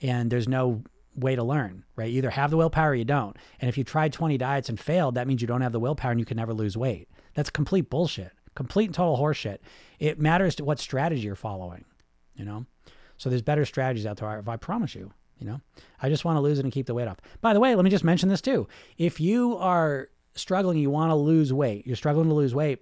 [0.00, 0.82] And there's no
[1.20, 2.10] way to learn, right?
[2.10, 3.36] You either have the willpower or you don't.
[3.60, 6.10] And if you tried 20 diets and failed, that means you don't have the willpower
[6.10, 7.08] and you can never lose weight.
[7.34, 9.58] That's complete bullshit, complete and total horseshit.
[9.98, 11.84] It matters to what strategy you're following,
[12.34, 12.66] you know?
[13.16, 15.60] So there's better strategies out there, if I promise you, you know?
[16.00, 17.18] I just want to lose it and keep the weight off.
[17.40, 18.68] By the way, let me just mention this too.
[18.96, 22.80] If you are struggling, you want to lose weight, you're struggling to lose weight,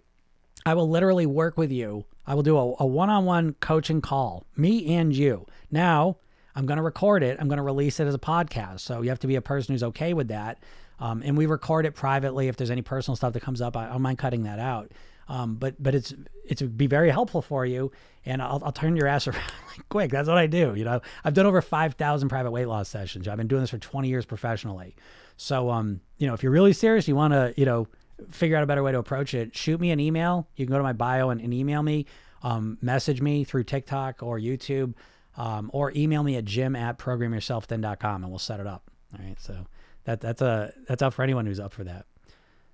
[0.64, 2.04] I will literally work with you.
[2.26, 5.46] I will do a, a one-on-one coaching call, me and you.
[5.70, 6.16] Now,
[6.56, 7.36] I'm going to record it.
[7.38, 8.80] I'm going to release it as a podcast.
[8.80, 10.58] So you have to be a person who's okay with that.
[10.98, 12.48] Um, and we record it privately.
[12.48, 14.92] If there's any personal stuff that comes up, I, don't mind cutting that out.
[15.28, 17.90] Um, but but it's it's be very helpful for you,
[18.24, 19.42] and I'll, I'll turn your ass around
[19.88, 20.10] quick.
[20.10, 20.74] That's what I do.
[20.76, 23.26] You know, I've done over five thousand private weight loss sessions.
[23.26, 24.94] I've been doing this for 20 years professionally.
[25.36, 27.88] So um, you know, if you're really serious, you want to you know
[28.30, 29.54] figure out a better way to approach it.
[29.54, 30.48] Shoot me an email.
[30.54, 32.06] You can go to my bio and, and email me.
[32.42, 34.94] Um, message me through TikTok or YouTube
[35.36, 38.90] um, or email me at jim at programyourselfthin.com and we'll set it up.
[39.12, 39.40] All right.
[39.40, 39.66] So
[40.04, 42.06] that, that's a, that's up for anyone who's up for that.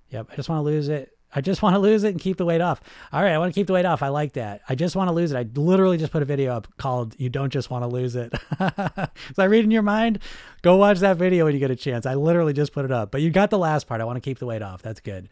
[0.09, 0.27] Yep.
[0.31, 1.17] I just want to lose it.
[1.35, 2.81] I just want to lose it and keep the weight off.
[3.11, 4.03] All right, I want to keep the weight off.
[4.03, 4.61] I like that.
[4.69, 5.37] I just want to lose it.
[5.37, 8.33] I literally just put a video up called "You Don't Just Want to Lose It."
[8.59, 9.09] so
[9.39, 10.19] I read in your mind.
[10.61, 12.05] Go watch that video when you get a chance.
[12.05, 13.11] I literally just put it up.
[13.11, 13.99] But you got the last part.
[13.99, 14.81] I want to keep the weight off.
[14.81, 15.29] That's good.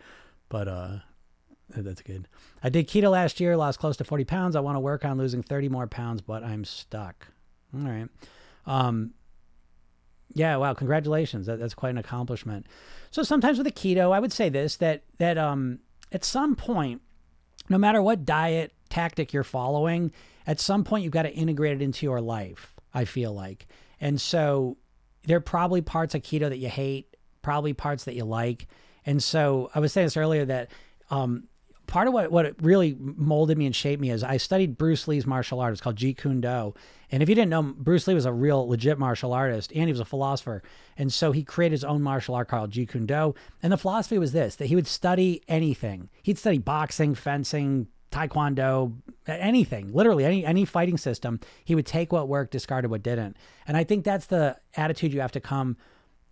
[0.49, 0.97] But uh,
[1.75, 2.27] that's good.
[2.63, 4.55] I did keto last year, lost close to 40 pounds.
[4.55, 7.27] I want to work on losing 30 more pounds, but I'm stuck.
[7.73, 8.07] All right.
[8.65, 9.13] Um,
[10.33, 11.45] yeah, wow, congratulations.
[11.47, 12.65] That, that's quite an accomplishment.
[13.09, 15.79] So sometimes with the keto, I would say this that that um
[16.11, 17.01] at some point,
[17.69, 20.11] no matter what diet tactic you're following,
[20.47, 23.67] at some point you've got to integrate it into your life, I feel like.
[23.99, 24.77] And so
[25.25, 28.67] there are probably parts of keto that you hate, probably parts that you like.
[29.05, 30.71] And so I was saying this earlier that
[31.09, 31.47] um,
[31.91, 35.27] part of what, what really molded me and shaped me is I studied Bruce Lee's
[35.27, 35.73] martial art.
[35.73, 36.73] It's called Jeet Kune Do.
[37.11, 39.91] And if you didn't know, Bruce Lee was a real legit martial artist and he
[39.91, 40.63] was a philosopher.
[40.97, 43.35] And so he created his own martial art called Jeet Kune Do.
[43.61, 46.09] And the philosophy was this that he would study anything.
[46.23, 48.95] He'd study boxing, fencing, taekwondo,
[49.27, 51.41] anything, literally any any fighting system.
[51.65, 53.35] He would take what worked, discarded what didn't.
[53.67, 55.75] And I think that's the attitude you have to come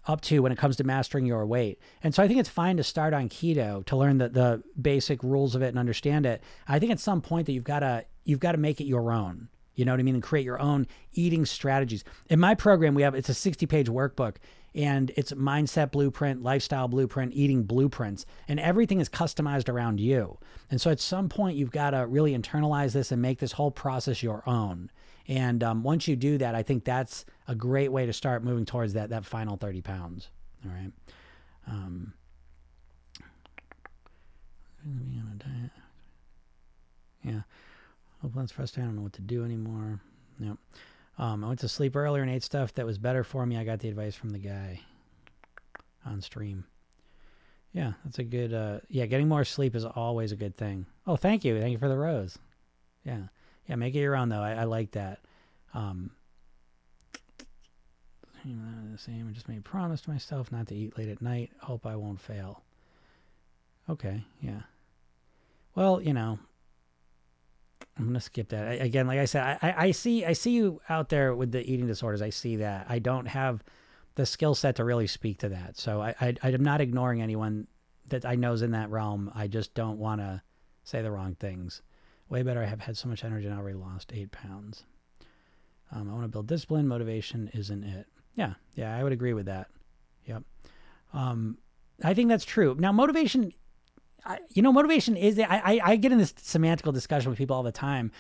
[0.08, 1.80] up to when it comes to mastering your weight.
[2.04, 5.22] And so I think it's fine to start on keto to learn the, the basic
[5.24, 6.41] rules of it and understand it.
[6.68, 9.12] I think at some point that you've got to you've got to make it your
[9.12, 9.50] own.
[9.76, 10.16] You know what I mean?
[10.16, 12.04] And create your own eating strategies.
[12.30, 14.36] In my program, we have it's a 60 page workbook
[14.76, 20.38] and it's mindset blueprint, lifestyle blueprint, eating blueprints, and everything is customized around you.
[20.70, 23.72] And so at some point, you've got to really internalize this and make this whole
[23.72, 24.91] process your own.
[25.30, 28.66] And um, once you do that, I think that's a great way to start moving
[28.66, 30.30] towards that that final 30 pounds.
[30.66, 30.92] All right.
[31.68, 32.14] Um.
[37.24, 37.42] Yeah.
[38.24, 38.86] Hope that's frustrating.
[38.86, 40.02] I don't know what to do anymore.
[40.40, 40.58] Yep.
[41.20, 43.58] Um, I went to sleep earlier and ate stuff that was better for me.
[43.58, 44.82] I got the advice from the guy
[46.06, 46.64] on stream.
[47.72, 48.52] Yeah, that's a good.
[48.52, 50.88] Uh, yeah, getting more sleep is always a good thing.
[51.06, 52.40] Oh, thank you, thank you for the rose.
[53.06, 53.24] Yeah,
[53.70, 54.41] yeah, make it your own though.
[54.41, 55.20] I, I like that.
[55.76, 56.09] Um,
[58.43, 59.28] the same.
[59.30, 61.51] I just made a promise to myself not to eat late at night.
[61.59, 62.63] Hope I won't fail.
[63.88, 64.61] Okay, yeah.
[65.76, 66.39] Well, you know,
[67.97, 69.05] I'm gonna skip that I, again.
[69.05, 72.24] Like I said, I, I see I see you out there with the eating disorders.
[72.24, 72.88] I see that.
[72.89, 73.63] I don't have
[74.15, 75.78] the skill set to really speak to that.
[75.78, 77.67] So I, I I'm not ignoring anyone
[78.09, 79.32] that I know is in that realm.
[79.36, 80.41] I just don't want to
[80.84, 81.84] say the wrong things.
[82.30, 82.62] Way better.
[82.62, 84.84] I have had so much energy and I already lost eight pounds.
[85.92, 86.88] Um, I want to build discipline.
[86.88, 88.08] Motivation isn't it.
[88.36, 89.68] Yeah, yeah, I would agree with that.
[90.26, 90.44] Yep.
[91.14, 91.58] Um,
[92.04, 92.76] I think that's true.
[92.78, 93.52] Now, motivation,
[94.24, 95.40] I, you know, motivation is.
[95.40, 98.12] I, I, I get in this semantical discussion with people all the time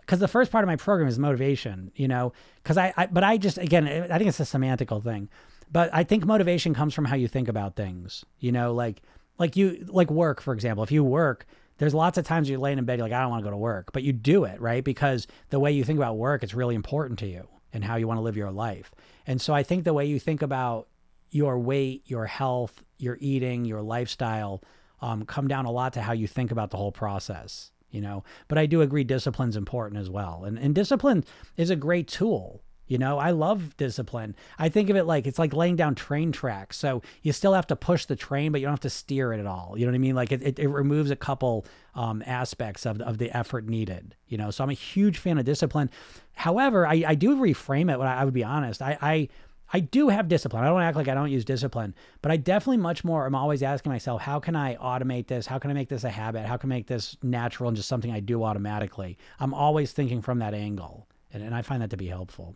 [0.00, 1.92] because the first part of my program is motivation.
[1.94, 2.32] You know,
[2.62, 5.28] because I, I, but I just again, I think it's a semantical thing.
[5.70, 8.24] But I think motivation comes from how you think about things.
[8.40, 9.02] You know, like
[9.38, 10.82] like you like work for example.
[10.82, 11.46] If you work,
[11.78, 13.50] there's lots of times you're laying in bed, you're like, I don't want to go
[13.50, 14.84] to work, but you do it, right?
[14.84, 18.06] Because the way you think about work, it's really important to you and how you
[18.06, 18.92] want to live your life.
[19.26, 20.88] And so I think the way you think about
[21.30, 24.62] your weight, your health, your eating, your lifestyle
[25.00, 28.24] um, come down a lot to how you think about the whole process, you know.
[28.48, 30.44] But I do agree discipline's important as well.
[30.44, 31.24] And, and discipline
[31.56, 32.62] is a great tool.
[32.86, 34.36] You know, I love discipline.
[34.58, 36.76] I think of it like it's like laying down train tracks.
[36.76, 39.40] So you still have to push the train, but you don't have to steer it
[39.40, 39.74] at all.
[39.76, 40.14] You know what I mean?
[40.14, 41.64] Like it, it, it removes a couple
[41.94, 44.14] um, aspects of, of the effort needed.
[44.28, 45.90] You know, so I'm a huge fan of discipline.
[46.34, 47.98] However, I, I do reframe it.
[47.98, 49.28] When I, I would be honest, I, I
[49.72, 50.62] I do have discipline.
[50.62, 53.26] I don't act like I don't use discipline, but I definitely much more.
[53.26, 55.46] I'm always asking myself, how can I automate this?
[55.46, 56.46] How can I make this a habit?
[56.46, 59.18] How can I make this natural and just something I do automatically?
[59.40, 62.54] I'm always thinking from that angle, and, and I find that to be helpful.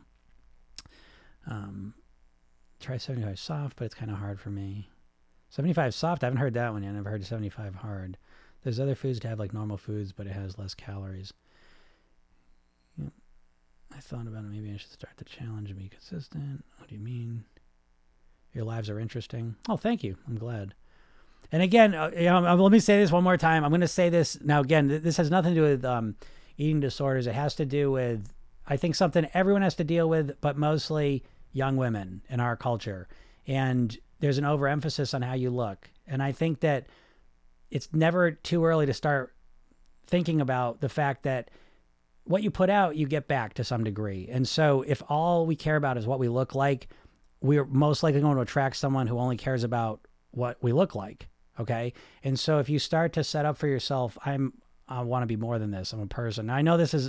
[1.49, 1.95] Um,
[2.81, 4.89] try 75 soft, but it's kind of hard for me.
[5.51, 6.95] 75 soft, I haven't heard that one yet.
[6.95, 8.19] I've heard 75 hard.
[8.63, 11.33] There's other foods to have like normal foods, but it has less calories.
[13.01, 14.51] I thought about it.
[14.51, 16.65] Maybe I should start the challenge and be consistent.
[16.77, 17.45] What do you mean?
[18.53, 19.57] Your lives are interesting.
[19.69, 20.17] Oh, thank you.
[20.27, 20.75] I'm glad.
[21.51, 23.65] And again, uh, you know, let me say this one more time.
[23.65, 24.61] I'm going to say this now.
[24.61, 26.17] Again, this has nothing to do with um,
[26.59, 27.27] eating disorders.
[27.27, 28.33] It has to do with,
[28.67, 33.09] I think, something everyone has to deal with, but mostly young women in our culture.
[33.47, 35.91] And there's an overemphasis on how you look.
[36.07, 36.87] And I think that
[37.71, 39.35] it's never too early to start
[40.07, 41.51] thinking about the fact that
[42.25, 44.29] what you put out, you get back to some degree.
[44.31, 46.89] And so if all we care about is what we look like,
[47.41, 51.29] we're most likely going to attract someone who only cares about what we look like.
[51.59, 51.93] Okay.
[52.23, 54.53] And so if you start to set up for yourself, I'm,
[54.89, 55.93] I want to be more than this.
[55.93, 56.47] I'm a person.
[56.47, 57.07] Now, I know this is,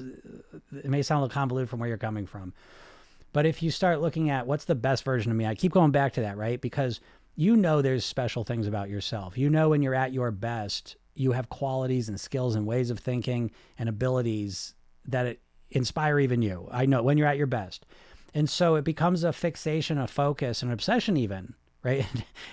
[0.73, 2.53] it may sound a little convoluted from where you're coming from,
[3.31, 5.91] but if you start looking at what's the best version of me, I keep going
[5.91, 6.59] back to that, right?
[6.59, 6.99] Because
[7.35, 9.37] you know there's special things about yourself.
[9.37, 12.99] You know when you're at your best, you have qualities and skills and ways of
[12.99, 14.73] thinking and abilities
[15.05, 15.37] that
[15.71, 16.67] inspire even you.
[16.71, 17.85] I know when you're at your best.
[18.33, 21.53] And so it becomes a fixation, a focus, an obsession, even,
[21.83, 22.05] right?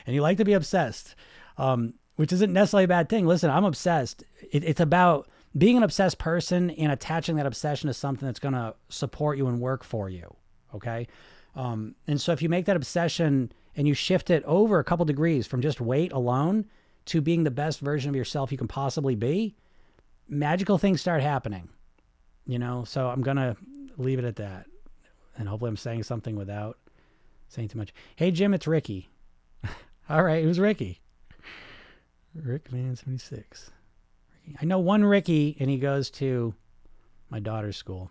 [0.07, 1.15] and you like to be obsessed,
[1.59, 3.27] um, which isn't necessarily a bad thing.
[3.27, 4.25] Listen, I'm obsessed.
[4.51, 8.55] It, it's about being an obsessed person and attaching that obsession to something that's going
[8.55, 10.37] to support you and work for you.
[10.77, 11.07] Okay.
[11.55, 15.05] Um, and so if you make that obsession and you shift it over a couple
[15.05, 16.67] degrees from just weight alone
[17.07, 19.55] to being the best version of yourself you can possibly be,
[20.29, 21.69] magical things start happening.
[22.47, 23.57] You know, so I'm going to
[23.97, 24.67] leave it at that.
[25.37, 26.79] And hopefully I'm saying something without
[27.49, 27.93] saying too much.
[28.17, 29.09] Hey, Jim, it's Ricky.
[30.09, 31.01] All right, who's Ricky?
[32.35, 33.71] Rick Man 76.
[34.61, 36.55] I know one Ricky, and he goes to
[37.31, 38.11] my daughter's school.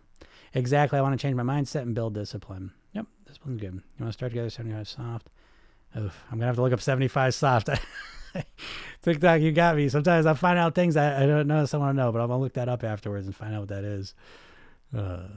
[0.56, 0.97] Exactly.
[0.97, 2.72] I want to change my mindset and build discipline.
[2.93, 3.74] Yep, discipline's good.
[3.74, 5.30] You want to start together 75 soft?
[5.97, 7.70] Oof, I'm gonna have to look up 75 soft.
[9.01, 9.89] TikTok, you got me.
[9.89, 12.41] Sometimes I find out things I, I don't know someone to know, but I'm gonna
[12.41, 14.14] look that up afterwards and find out what that is.
[14.95, 15.28] Uh,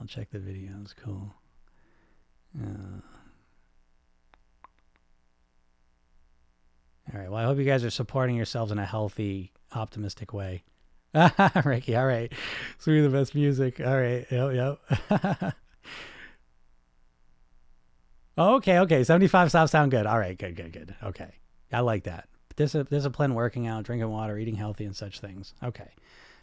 [0.00, 0.94] I'll check the videos.
[0.96, 1.32] Cool.
[2.58, 3.00] Uh,
[7.12, 7.30] all right.
[7.30, 10.64] Well, I hope you guys are supporting yourselves in a healthy, optimistic way.
[11.64, 12.32] Ricky, all right.
[12.78, 13.80] So we the best music.
[13.80, 14.26] All right.
[14.30, 14.78] Yep,
[15.10, 15.54] yep.
[18.38, 19.04] okay, okay.
[19.04, 20.06] 75 soft sound good.
[20.06, 20.94] All right, good, good, good.
[21.02, 21.30] Okay.
[21.72, 22.28] I like that.
[22.56, 25.54] Dis- discipline, working out, drinking water, eating healthy, and such things.
[25.62, 25.88] Okay.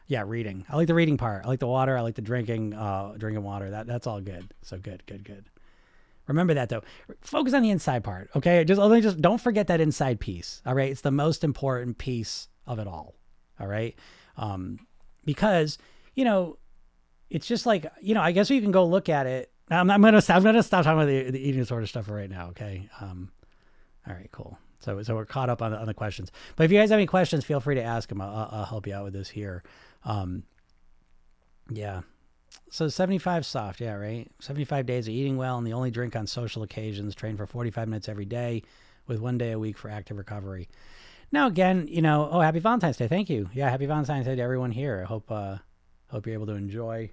[0.08, 0.66] Yeah, reading.
[0.70, 1.46] I like the reading part.
[1.46, 1.98] I like the water.
[1.98, 3.70] I like the drinking, uh, drinking water.
[3.70, 4.54] That that's all good.
[4.62, 5.46] So good, good, good.
[6.28, 6.82] Remember that though.
[7.22, 8.30] Focus on the inside part.
[8.36, 8.64] Okay.
[8.64, 10.62] Just me just don't forget that inside piece.
[10.66, 10.92] All right.
[10.92, 13.16] It's the most important piece of it all.
[13.60, 13.96] All right.
[14.38, 14.80] Um,
[15.26, 15.78] because
[16.16, 16.58] you know,
[17.30, 18.22] it's just like you know.
[18.22, 19.52] I guess you can go look at it.
[19.70, 22.30] I'm, I'm gonna I'm gonna stop talking about the, the eating disorder stuff for right
[22.30, 22.50] now.
[22.50, 22.90] Okay.
[23.00, 23.32] Um,
[24.08, 24.30] all right.
[24.32, 24.58] Cool.
[24.80, 26.32] So so we're caught up on the, on the questions.
[26.56, 28.22] But if you guys have any questions, feel free to ask them.
[28.22, 29.64] I'll, I'll help you out with this here.
[30.04, 30.44] Um,
[31.70, 32.02] yeah.
[32.70, 34.30] So 75 soft, yeah, right?
[34.40, 37.88] 75 days of eating well and the only drink on social occasions, train for 45
[37.88, 38.64] minutes every day
[39.08, 40.70] with one day a week for active recovery.
[41.34, 43.08] Now again, you know, oh, happy Valentine's Day.
[43.08, 43.50] Thank you.
[43.56, 45.02] Yeah, happy Valentine's Day to everyone here.
[45.04, 45.58] I hope uh
[46.10, 47.10] hope you're able to enjoy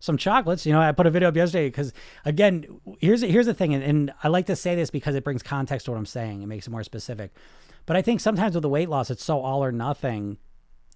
[0.00, 0.64] some chocolates.
[0.64, 1.92] You know, I put a video up yesterday because
[2.24, 2.64] again,
[2.98, 5.84] here's here's the thing, and, and I like to say this because it brings context
[5.84, 6.40] to what I'm saying.
[6.40, 7.34] It makes it more specific.
[7.84, 10.38] But I think sometimes with the weight loss, it's so all or nothing,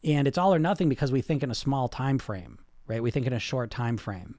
[0.03, 3.03] and it's all or nothing because we think in a small time frame, right?
[3.03, 4.37] We think in a short time frame.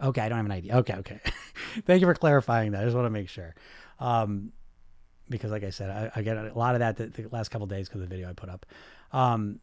[0.00, 0.76] Okay, I don't have an idea.
[0.76, 1.20] Okay, okay.
[1.84, 2.82] Thank you for clarifying that.
[2.82, 3.56] I just want to make sure.
[3.98, 4.52] Um,
[5.32, 7.66] because like I said, I, I get a lot of that the, the last couple
[7.66, 8.66] days because of the video I put up.
[9.12, 9.60] Um,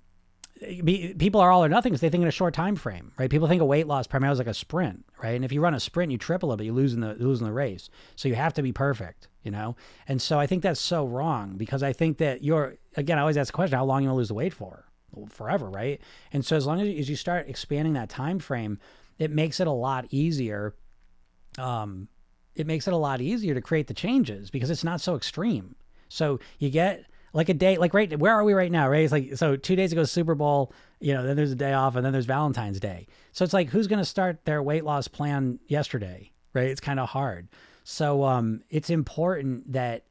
[0.60, 3.30] be, people are all or nothing because they think in a short time frame, right?
[3.30, 5.36] People think of weight loss primarily as like a sprint, right?
[5.36, 7.14] And if you run a sprint, you trip a little bit, you lose in the
[7.14, 7.90] losing the race.
[8.16, 9.76] So you have to be perfect, you know.
[10.08, 13.18] And so I think that's so wrong because I think that you're again.
[13.18, 14.86] I always ask the question: How long you to lose the weight for?
[15.30, 16.00] Forever, right?
[16.32, 18.80] And so as long as, as you start expanding that time frame,
[19.18, 20.76] it makes it a lot easier.
[21.58, 22.10] Um,
[22.56, 25.76] it makes it a lot easier to create the changes because it's not so extreme.
[26.10, 29.04] So you get like a day like right where are we right now right?
[29.04, 31.96] It's like so two days ago super bowl you know then there's a day off
[31.96, 33.08] and then there's valentine's day.
[33.32, 36.70] So it's like who's going to start their weight loss plan yesterday right?
[36.70, 37.48] It's kind of hard.
[37.84, 40.06] So um it's important that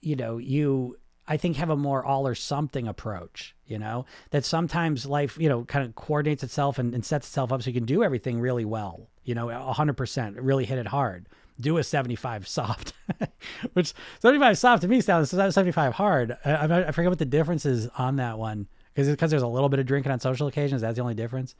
[0.00, 4.04] you know you i think have a more all or something approach you know?
[4.30, 7.70] That sometimes life you know kind of coordinates itself and, and sets itself up so
[7.70, 11.26] you can do everything really well you know 100% really hit it hard
[11.60, 12.92] do a 75 soft,
[13.74, 16.36] which 75 soft to me sounds 75 hard.
[16.44, 19.68] I, I, forget what the difference is on that one because because there's a little
[19.68, 20.82] bit of drinking on social occasions.
[20.82, 21.54] That's the only difference.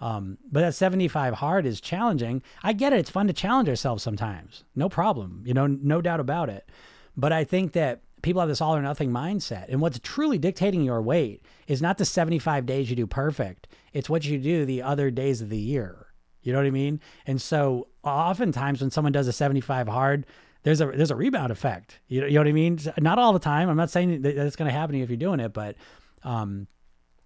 [0.00, 2.42] Um, but that 75 hard is challenging.
[2.62, 3.00] I get it.
[3.00, 4.64] It's fun to challenge ourselves sometimes.
[4.74, 5.42] No problem.
[5.44, 6.68] You know, no doubt about it.
[7.16, 9.66] But I think that people have this all or nothing mindset.
[9.68, 14.08] And what's truly dictating your weight is not the 75 days you do perfect, it's
[14.08, 16.06] what you do the other days of the year.
[16.42, 17.00] You know what I mean?
[17.26, 20.26] And so oftentimes when someone does a 75 hard,
[20.62, 22.00] there's a there's a rebound effect.
[22.08, 22.78] You know, you know what I mean?
[22.98, 23.68] Not all the time.
[23.68, 25.76] I'm not saying that that's going to happen if you're doing it, but
[26.22, 26.66] um,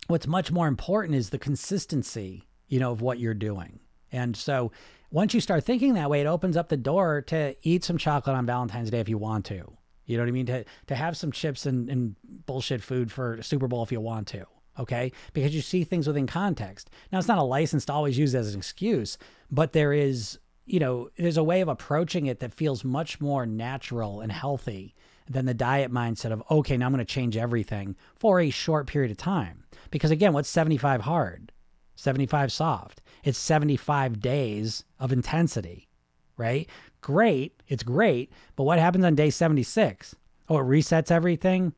[0.06, 3.80] what's much more important is the consistency, you know, of what you're doing.
[4.12, 4.70] And so
[5.10, 8.36] once you start thinking that way, it opens up the door to eat some chocolate
[8.36, 9.72] on Valentine's Day if you want to.
[10.06, 10.46] You know what I mean?
[10.46, 14.28] To to have some chips and, and bullshit food for Super Bowl if you want
[14.28, 14.46] to
[14.78, 15.12] okay?
[15.32, 16.90] Because you see things within context.
[17.12, 19.18] Now, it's not a license to always use as an excuse,
[19.50, 23.46] but there is, you know, there's a way of approaching it that feels much more
[23.46, 24.94] natural and healthy
[25.28, 28.86] than the diet mindset of, okay, now I'm going to change everything for a short
[28.86, 29.64] period of time.
[29.90, 31.52] Because again, what's 75 hard?
[31.96, 33.00] 75 soft.
[33.22, 35.88] It's 75 days of intensity,
[36.36, 36.68] right?
[37.00, 37.62] Great.
[37.68, 38.32] It's great.
[38.56, 40.14] But what happens on day 76?
[40.48, 41.72] Oh, it resets everything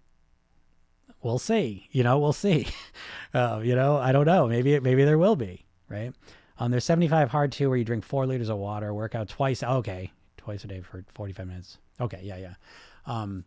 [1.22, 1.88] we'll see.
[1.90, 2.68] You know, we'll see.
[3.34, 4.46] Uh, you know, I don't know.
[4.46, 5.66] Maybe maybe there will be.
[5.90, 6.10] Right.
[6.58, 9.62] Um, there's 75 hard too, where you drink four liters of water, work out twice.
[9.62, 11.76] Okay, twice a day for 45 minutes.
[12.00, 12.54] Okay, yeah, yeah.
[13.04, 13.44] Um,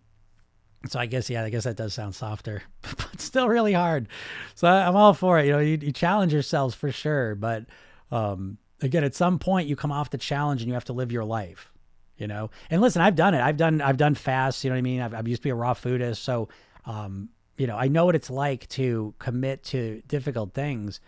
[0.87, 4.07] so I guess yeah, I guess that does sound softer, but still really hard.
[4.55, 5.47] So I, am all for it.
[5.47, 7.65] You know, you, you challenge yourselves for sure, but
[8.11, 11.11] um, again, at some point you come off the challenge and you have to live
[11.11, 11.71] your life.
[12.17, 13.41] You know, and listen, I've done it.
[13.41, 14.63] I've done I've done fast.
[14.63, 15.01] You know what I mean?
[15.01, 16.49] I've, I've used to be a raw foodist, so
[16.85, 17.29] um,
[17.59, 21.01] you know, I know what it's like to commit to difficult things.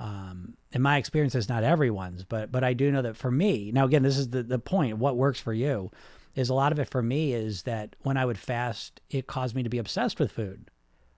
[0.00, 3.70] Um, and my experience is not everyone's, but but I do know that for me,
[3.72, 4.98] now again, this is the the point.
[4.98, 5.92] What works for you
[6.34, 9.54] is a lot of it for me is that when I would fast, it caused
[9.54, 10.70] me to be obsessed with food.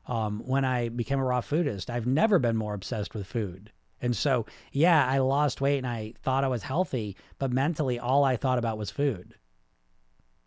[0.07, 3.73] Um, when I became a raw foodist, I've never been more obsessed with food.
[4.03, 8.23] And so, yeah, I lost weight and I thought I was healthy, but mentally, all
[8.23, 9.37] I thought about was food.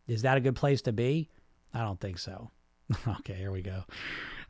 [0.06, 1.32] Is that a good place to be?
[1.74, 2.52] I don't think so.
[3.20, 3.84] okay, here we go.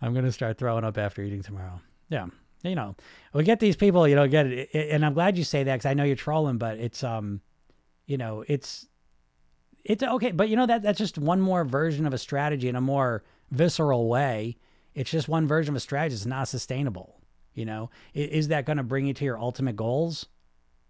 [0.01, 1.81] I'm gonna start throwing up after eating tomorrow.
[2.09, 2.27] Yeah,
[2.63, 2.95] you know,
[3.33, 4.07] we get these people.
[4.07, 6.57] You know, get it, and I'm glad you say that because I know you're trolling,
[6.57, 7.41] but it's um,
[8.05, 8.88] you know, it's
[9.83, 12.75] it's okay, but you know that that's just one more version of a strategy in
[12.75, 14.57] a more visceral way.
[14.93, 16.15] It's just one version of a strategy.
[16.15, 17.21] It's not sustainable.
[17.53, 20.27] You know, is that going to bring you to your ultimate goals?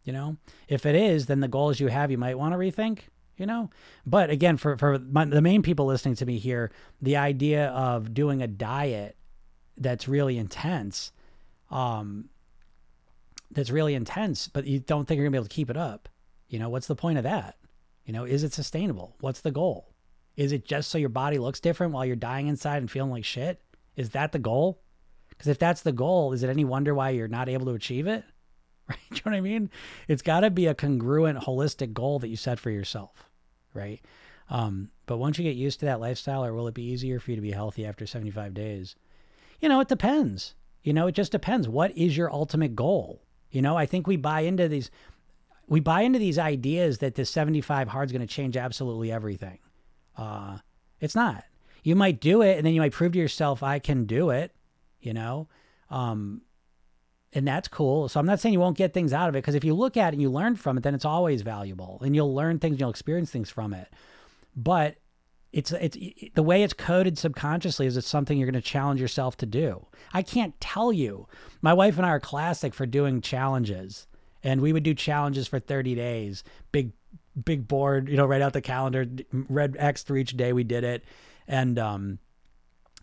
[0.04, 0.38] You know,
[0.68, 3.00] if it is, then the goals you have, you might want to rethink
[3.38, 3.70] you know?
[4.06, 6.72] But again for for my, the main people listening to me here
[7.02, 9.16] the idea of doing a diet
[9.78, 11.12] that's really intense
[11.70, 12.30] um
[13.52, 16.10] that's really intense but you don't think you're gonna be able to keep it up
[16.50, 17.58] you know what's the point of that?
[18.06, 19.16] You know is it sustainable?
[19.20, 19.94] What's the goal?
[20.36, 23.26] Is it just so your body looks different while you're dying inside and feeling like
[23.26, 23.62] shit?
[23.96, 24.82] Is that the goal?
[25.30, 28.08] Because if that's the goal is it any wonder why you're not able to achieve
[28.08, 28.24] it?
[28.90, 29.00] Right?
[29.12, 29.70] You know what i mean?
[30.08, 33.27] It's got to be a congruent holistic goal that you set for yourself
[33.78, 34.02] right?
[34.50, 37.32] Um, but once you get used to that lifestyle, or will it be easier for
[37.32, 38.96] you to be healthy after 75 days?
[39.62, 40.56] You know, it depends.
[40.84, 41.68] You know, it just depends.
[41.68, 43.22] What is your ultimate goal?
[43.52, 44.92] You know, I think we buy into these
[45.70, 49.60] we buy into these ideas that this 75 hard is going to change absolutely everything.
[50.16, 50.60] Uh,
[51.02, 51.44] it's not.
[51.84, 54.54] You might do it and then you might prove to yourself I can do it,
[55.02, 55.50] you know.
[55.90, 56.42] Um,
[57.38, 58.10] and that's cool.
[58.10, 59.96] So I'm not saying you won't get things out of it because if you look
[59.96, 62.80] at it and you learn from it, then it's always valuable and you'll learn things,
[62.80, 63.90] you'll experience things from it.
[64.56, 64.96] But
[65.54, 65.96] it's it's
[66.34, 69.86] the way it's coded subconsciously is it's something you're going to challenge yourself to do.
[70.14, 71.28] I can't tell you.
[71.62, 74.08] My wife and I are classic for doing challenges,
[74.44, 76.44] and we would do challenges for 30 days.
[76.72, 76.92] Big
[77.46, 80.84] big board, you know, right out the calendar, red X for each day we did
[80.84, 81.06] it,
[81.48, 82.18] and um,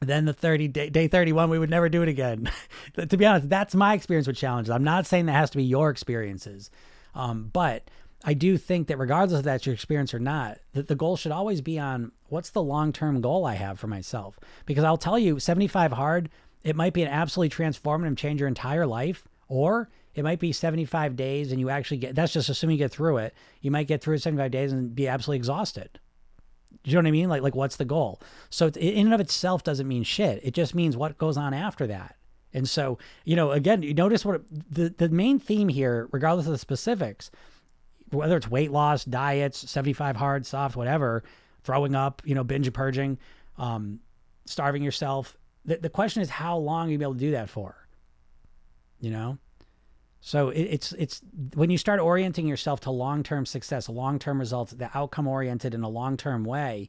[0.08, 2.50] then the 30 day, day 31 we would never do it again.
[2.96, 4.70] To be honest that's my experience with challenges.
[4.70, 6.70] I'm not saying that has to be your experiences
[7.14, 7.90] um, but
[8.24, 11.32] i do think that regardless of that's your experience or not that the goal should
[11.32, 14.38] always be on what's the long-term goal i have for myself.
[14.66, 16.30] Because i'll tell you 75 hard
[16.62, 21.16] it might be an absolutely transformative change your entire life or it might be 75
[21.16, 23.34] days and you actually get that's just assuming you get through it.
[23.60, 25.98] You might get through 75 days and be absolutely exhausted
[26.82, 27.28] do you know what I mean?
[27.28, 28.20] Like, like what's the goal?
[28.50, 30.40] So in and of itself doesn't mean shit.
[30.42, 32.16] It just means what goes on after that.
[32.52, 36.52] And so, you know, again, you notice what the the main theme here, regardless of
[36.52, 37.30] the specifics,
[38.10, 41.24] whether it's weight loss, diets, 75 hard, soft, whatever,
[41.64, 43.18] throwing up, you know, binge purging,
[43.58, 44.00] um,
[44.46, 45.36] starving yourself.
[45.64, 47.76] The, the question is how long you be able to do that for.
[49.00, 49.38] You know?
[50.26, 51.20] So it, it's it's
[51.52, 55.74] when you start orienting yourself to long term success, long term results, the outcome oriented
[55.74, 56.88] in a long term way.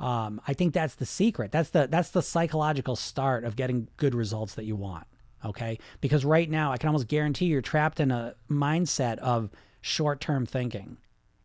[0.00, 1.52] Um, I think that's the secret.
[1.52, 5.06] That's the that's the psychological start of getting good results that you want.
[5.44, 9.50] Okay, because right now I can almost guarantee you're trapped in a mindset of
[9.82, 10.96] short term thinking,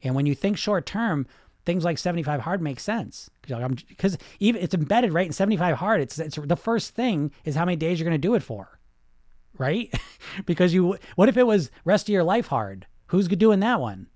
[0.03, 1.27] and when you think short term,
[1.65, 5.99] things like 75 hard make sense because even it's embedded right in 75 hard.
[5.99, 8.76] It's it's the first thing is how many days you're going to do it for
[9.57, 9.93] right?
[10.45, 12.87] because you, what if it was rest of your life hard?
[13.07, 14.07] Who's doing that one?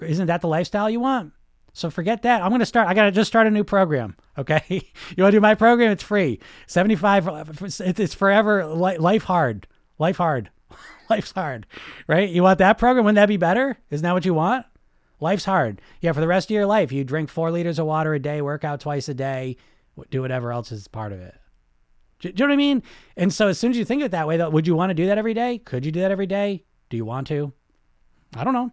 [0.00, 1.32] Isn't that the lifestyle you want?
[1.72, 2.42] So forget that.
[2.42, 2.88] I'm going to start.
[2.88, 4.16] I got to just start a new program.
[4.40, 4.62] Okay.
[4.70, 5.90] you want to do my program?
[5.90, 6.40] It's free.
[6.66, 7.60] 75.
[7.78, 9.66] It's forever life hard.
[9.98, 10.48] Life hard.
[11.10, 11.66] Life's hard.
[12.06, 12.30] Right.
[12.30, 13.04] You want that program?
[13.04, 13.76] Wouldn't that be better?
[13.90, 14.64] Isn't that what you want?
[15.20, 15.82] Life's hard.
[16.00, 16.12] Yeah.
[16.12, 18.64] For the rest of your life, you drink four liters of water a day, work
[18.64, 19.58] out twice a day,
[20.10, 21.34] do whatever else is part of it.
[22.20, 22.82] Do, you know what I mean?
[23.16, 24.90] And so as soon as you think of it that way, though, would you want
[24.90, 25.58] to do that every day?
[25.58, 26.64] Could you do that every day?
[26.88, 27.52] Do you want to?
[28.36, 28.72] I don't know.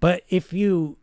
[0.00, 0.98] But if you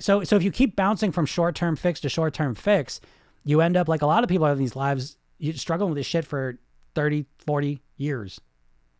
[0.00, 3.00] so so if you keep bouncing from short term fix to short term fix,
[3.44, 6.06] you end up like a lot of people have these lives, you struggling with this
[6.06, 6.58] shit for
[6.94, 8.40] 30, 40 years.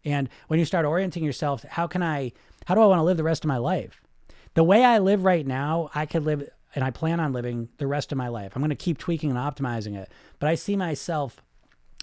[0.04, 2.32] And when you start orienting yourself, how can I
[2.66, 4.00] how do I want to live the rest of my life?
[4.54, 7.86] The way I live right now, I could live and I plan on living the
[7.86, 8.52] rest of my life.
[8.54, 10.10] I'm going to keep tweaking and optimizing it.
[10.38, 11.42] But I see myself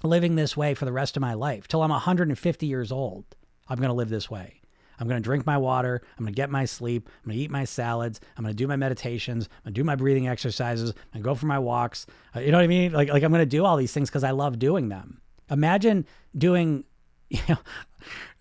[0.03, 3.25] living this way for the rest of my life till I'm 150 years old.
[3.67, 4.59] I'm going to live this way.
[4.99, 6.01] I'm going to drink my water.
[6.17, 7.07] I'm going to get my sleep.
[7.07, 8.19] I'm going to eat my salads.
[8.37, 9.45] I'm going to do my meditations.
[9.45, 10.89] I'm going to do my breathing exercises.
[10.89, 12.05] I'm going to go for my walks.
[12.35, 12.91] Uh, you know what I mean?
[12.91, 15.21] Like, like I'm going to do all these things because I love doing them.
[15.49, 16.05] Imagine
[16.37, 16.83] doing,
[17.29, 17.57] you know,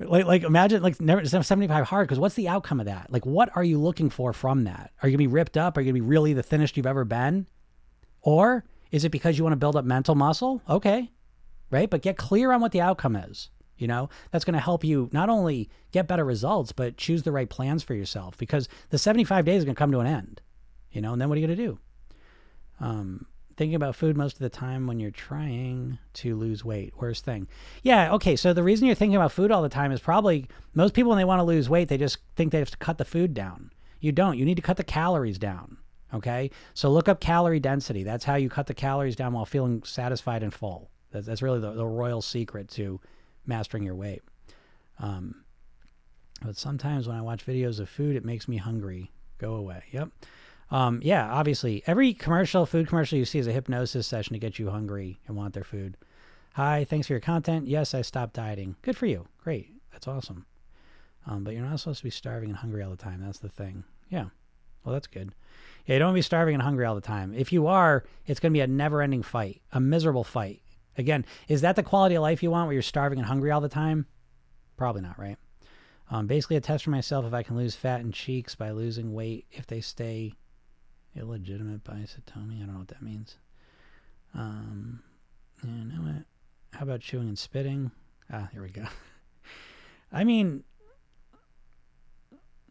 [0.00, 3.12] like, like imagine like never 75 hard because what's the outcome of that?
[3.12, 4.90] Like, what are you looking for from that?
[5.02, 5.76] Are you going to be ripped up?
[5.76, 7.46] Are you going to be really the thinnest you've ever been?
[8.22, 10.61] Or is it because you want to build up mental muscle?
[10.68, 11.11] Okay,
[11.70, 11.88] right?
[11.88, 13.50] But get clear on what the outcome is.
[13.76, 17.30] You know, that's going to help you not only get better results, but choose the
[17.30, 20.40] right plans for yourself because the 75 days is going to come to an end,
[20.90, 21.78] you know, and then what are you going to do?
[22.80, 26.94] Um, thinking about food most of the time when you're trying to lose weight.
[26.96, 27.46] Worst thing.
[27.82, 28.14] Yeah.
[28.14, 28.36] Okay.
[28.36, 31.18] So the reason you're thinking about food all the time is probably most people, when
[31.18, 33.72] they want to lose weight, they just think they have to cut the food down.
[34.00, 34.38] You don't.
[34.38, 35.76] You need to cut the calories down.
[36.14, 36.50] Okay.
[36.72, 38.04] So look up calorie density.
[38.04, 40.90] That's how you cut the calories down while feeling satisfied and full.
[41.11, 43.00] That's, that's really the, the royal secret to
[43.46, 44.22] mastering your weight.
[44.98, 45.44] Um,
[46.42, 49.11] but sometimes when I watch videos of food, it makes me hungry.
[49.38, 49.84] Go away.
[49.92, 50.11] Yep.
[50.70, 54.59] Um, yeah, obviously, every commercial, food commercial you see is a hypnosis session to get
[54.59, 55.96] you hungry and want their food.
[56.54, 57.68] Hi, thanks for your content.
[57.68, 58.76] Yes, I stopped dieting.
[58.82, 59.26] Good for you.
[59.42, 59.70] Great.
[59.92, 60.44] That's awesome.
[61.26, 63.22] Um, but you're not supposed to be starving and hungry all the time.
[63.24, 63.84] That's the thing.
[64.11, 64.26] Yeah.
[64.84, 65.32] Well, that's good.
[65.86, 67.34] Yeah, you don't be starving and hungry all the time.
[67.34, 70.61] If you are, it's going to be a never ending fight, a miserable fight.
[70.99, 73.61] Again, is that the quality of life you want where you're starving and hungry all
[73.61, 74.07] the time?
[74.76, 75.36] Probably not, right?
[76.11, 79.14] Um, basically, a test for myself if I can lose fat and cheeks by losing
[79.14, 80.34] weight if they stay
[81.16, 82.57] illegitimate bisotomy.
[82.57, 83.36] I don't know what that means.
[84.34, 85.03] Um,
[85.62, 86.24] you know what?
[86.72, 87.90] How about chewing and spitting?
[88.32, 88.84] Ah, here we go.
[90.12, 90.64] I mean,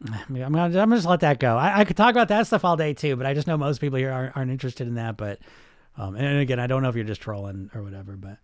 [0.12, 1.56] I'm gonna, I'm gonna just let that go.
[1.56, 3.80] I, I, could talk about that stuff all day too, but I just know most
[3.80, 5.16] people here aren't, aren't interested in that.
[5.16, 5.38] But
[5.98, 8.38] um, and again, I don't know if you're just trolling or whatever, but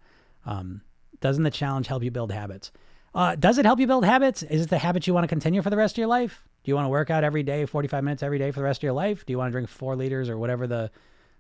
[0.45, 0.83] um,
[1.21, 2.73] doesn't the challenge help you build habits?
[3.15, 4.43] Uh, does it help you build habits?
[4.43, 6.45] Is it the habit you want to continue for the rest of your life?
[6.65, 8.81] Do you want to work out every day, 45 minutes every day for the rest
[8.81, 9.25] of your life?
[9.25, 10.91] Do you want to drink four liters or whatever the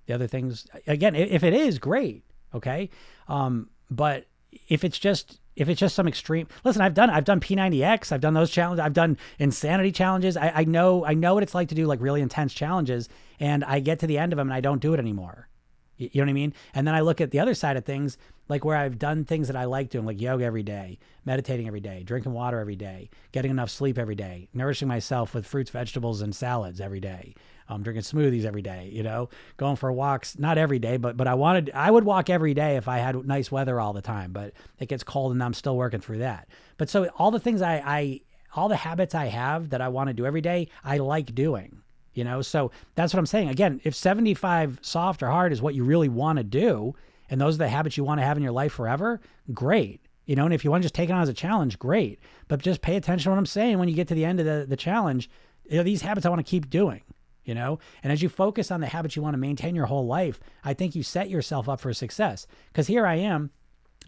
[0.07, 0.67] the other things?
[0.87, 2.25] Again, if it is, great.
[2.55, 2.91] Okay.
[3.27, 4.27] Um, but
[4.69, 8.21] if it's just if it's just some extreme listen i've done i've done p90x i've
[8.21, 11.69] done those challenges i've done insanity challenges I, I know i know what it's like
[11.69, 13.09] to do like really intense challenges
[13.41, 15.49] and i get to the end of them and i don't do it anymore
[15.97, 16.55] You, know what I mean?
[16.75, 18.19] And then I look at the other side of things,
[18.49, 21.81] like where I've done things that I like doing, like yoga every day, meditating every
[21.81, 26.21] day, drinking water every day, getting enough sleep every day, nourishing myself with fruits, vegetables,
[26.21, 27.35] and salads every day,
[27.69, 31.29] um, drinking smoothies every day, you know, going for walks, not every day, but, but
[31.29, 34.33] I wanted, I would walk every day if I had nice weather all the time,
[34.33, 36.49] but it gets cold and I'm still working through that.
[36.77, 38.21] But so all the things I, I,
[38.57, 41.81] all the habits I have that I want to do every day, I like doing
[42.15, 42.43] you know?
[42.43, 43.49] So that's what i'm saying.
[43.49, 46.95] Again if 75 soft or hard is what you really want to do
[47.29, 49.21] and those are the habits you want to have in your life forever
[49.53, 50.47] great you know?
[50.47, 52.19] And if you want to just take it on as a challenge great.
[52.49, 54.47] But just pay attention to what i'm saying when you get to the end of
[54.47, 55.31] the, the challenge
[55.69, 57.03] you know, these habits i want to keep doing
[57.45, 57.79] you know?
[58.03, 60.73] And as you focus on the habits you want to maintain your whole life i
[60.75, 62.47] think you set yourself up for success.
[62.73, 63.51] Because here i am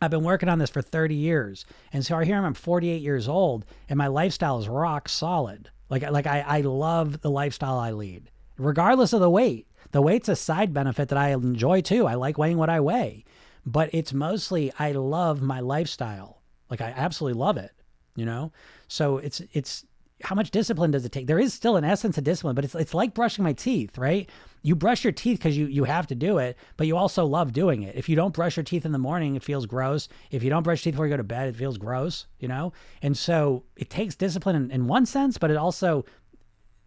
[0.00, 1.64] I've been working on this for 30 years.
[1.92, 5.70] And so here I'm 48 years old and my lifestyle is rock solid.
[5.88, 9.68] Like like I, I love the lifestyle I lead, regardless of the weight.
[9.92, 12.06] The weight's a side benefit that I enjoy too.
[12.06, 13.24] I like weighing what I weigh,
[13.64, 16.42] but it's mostly I love my lifestyle.
[16.68, 17.72] Like I absolutely love it,
[18.16, 18.52] you know.
[18.88, 19.84] So it's it's
[20.22, 21.26] how much discipline does it take?
[21.26, 24.28] There is still an essence of discipline, but it's it's like brushing my teeth, right?
[24.66, 27.52] You brush your teeth because you you have to do it, but you also love
[27.52, 27.94] doing it.
[27.94, 30.08] If you don't brush your teeth in the morning, it feels gross.
[30.32, 32.48] If you don't brush your teeth before you go to bed, it feels gross, you
[32.48, 32.72] know.
[33.00, 36.04] And so it takes discipline in, in one sense, but it also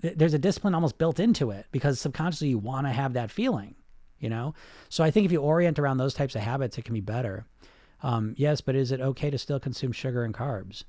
[0.02, 3.76] there's a discipline almost built into it because subconsciously you want to have that feeling,
[4.20, 4.56] you know.
[4.90, 7.46] So I think if you orient around those types of habits, it can be better.
[8.04, 10.84] Um, yes, but is it okay to still consume sugar and carbs?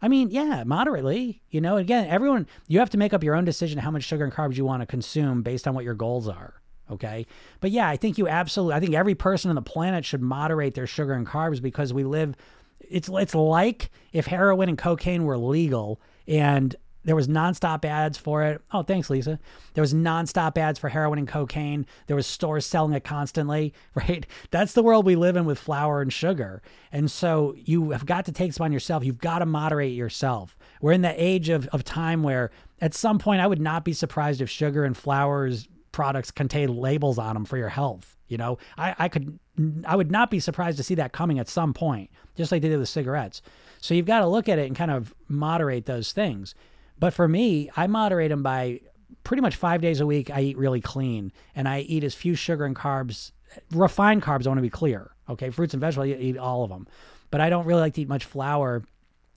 [0.00, 1.42] I mean, yeah, moderately.
[1.50, 4.24] You know, again, everyone, you have to make up your own decision how much sugar
[4.24, 6.54] and carbs you want to consume based on what your goals are.
[6.90, 7.26] Okay.
[7.60, 10.74] But yeah, I think you absolutely, I think every person on the planet should moderate
[10.74, 12.34] their sugar and carbs because we live,
[12.80, 16.74] it's, it's like if heroin and cocaine were legal and
[17.08, 18.60] there was nonstop ads for it.
[18.70, 19.38] Oh, thanks, Lisa.
[19.72, 21.86] There was nonstop ads for heroin and cocaine.
[22.06, 24.26] There was stores selling it constantly, right?
[24.50, 26.60] That's the world we live in with flour and sugar.
[26.92, 29.04] And so you have got to take some on yourself.
[29.04, 30.58] You've got to moderate yourself.
[30.82, 32.50] We're in the age of, of time where
[32.82, 37.18] at some point I would not be surprised if sugar and flours products contain labels
[37.18, 38.18] on them for your health.
[38.26, 39.38] You know, I, I could
[39.86, 42.68] I would not be surprised to see that coming at some point, just like they
[42.68, 43.40] did with cigarettes.
[43.80, 46.54] So you've got to look at it and kind of moderate those things.
[46.98, 48.80] But for me, I moderate them by
[49.24, 50.30] pretty much five days a week.
[50.30, 53.32] I eat really clean and I eat as few sugar and carbs,
[53.72, 54.46] refined carbs.
[54.46, 55.12] I want to be clear.
[55.28, 55.50] Okay.
[55.50, 56.88] Fruits and vegetables, I eat all of them.
[57.30, 58.82] But I don't really like to eat much flour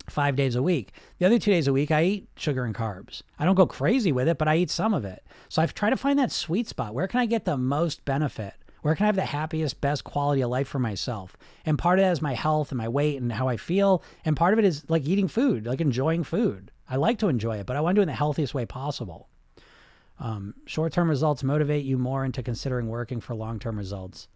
[0.09, 0.93] five days a week.
[1.19, 3.21] The other two days a week, I eat sugar and carbs.
[3.37, 5.23] I don't go crazy with it, but I eat some of it.
[5.49, 6.93] So I've tried to find that sweet spot.
[6.93, 8.53] Where can I get the most benefit?
[8.81, 11.37] Where can I have the happiest, best quality of life for myself?
[11.65, 14.03] And part of that is my health and my weight and how I feel.
[14.25, 16.71] And part of it is like eating food, like enjoying food.
[16.91, 18.65] I like to enjoy it, but I want to do it in the healthiest way
[18.65, 19.29] possible.
[20.19, 24.27] Um, Short term results motivate you more into considering working for long term results.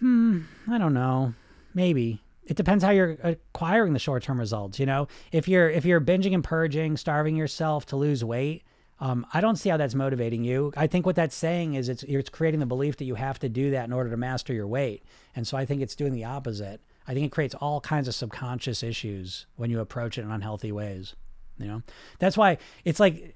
[0.00, 1.34] Hmm, I don't know.
[1.74, 2.22] Maybe.
[2.44, 4.80] It depends how you're acquiring the short term results.
[4.80, 8.62] You know, if you're if you're binging and purging, starving yourself to lose weight,
[9.00, 10.72] um, I don't see how that's motivating you.
[10.78, 13.50] I think what that's saying is it's it's creating the belief that you have to
[13.50, 15.02] do that in order to master your weight,
[15.36, 16.80] and so I think it's doing the opposite.
[17.08, 20.70] I think it creates all kinds of subconscious issues when you approach it in unhealthy
[20.70, 21.16] ways.
[21.56, 21.82] You know,
[22.18, 23.34] that's why it's like,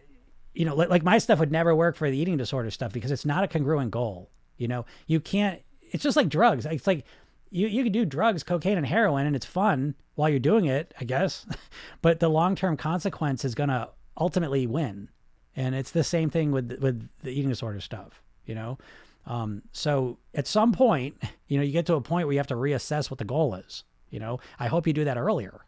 [0.55, 3.25] you know, like, my stuff would never work for the eating disorder stuff because it's
[3.25, 4.31] not a congruent goal.
[4.59, 5.63] You know, you can't.
[5.81, 6.67] It's just like drugs.
[6.67, 7.05] It's like
[7.51, 10.93] you you can do drugs, cocaine and heroin, and it's fun while you're doing it,
[11.01, 11.47] I guess.
[12.03, 13.89] but the long term consequence is gonna
[14.21, 15.09] ultimately win,
[15.57, 18.23] and it's the same thing with with the eating disorder stuff.
[18.45, 18.79] You know,
[19.27, 21.17] um, so at some point,
[21.49, 23.55] you know, you get to a point where you have to reassess what the goal
[23.55, 23.85] is.
[24.11, 25.61] You know, I hope you do that earlier.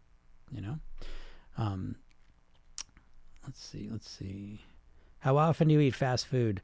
[0.53, 0.79] You know,
[1.57, 1.97] um,
[3.45, 4.61] let's see, let's see.
[5.21, 6.61] How often do you eat fast food?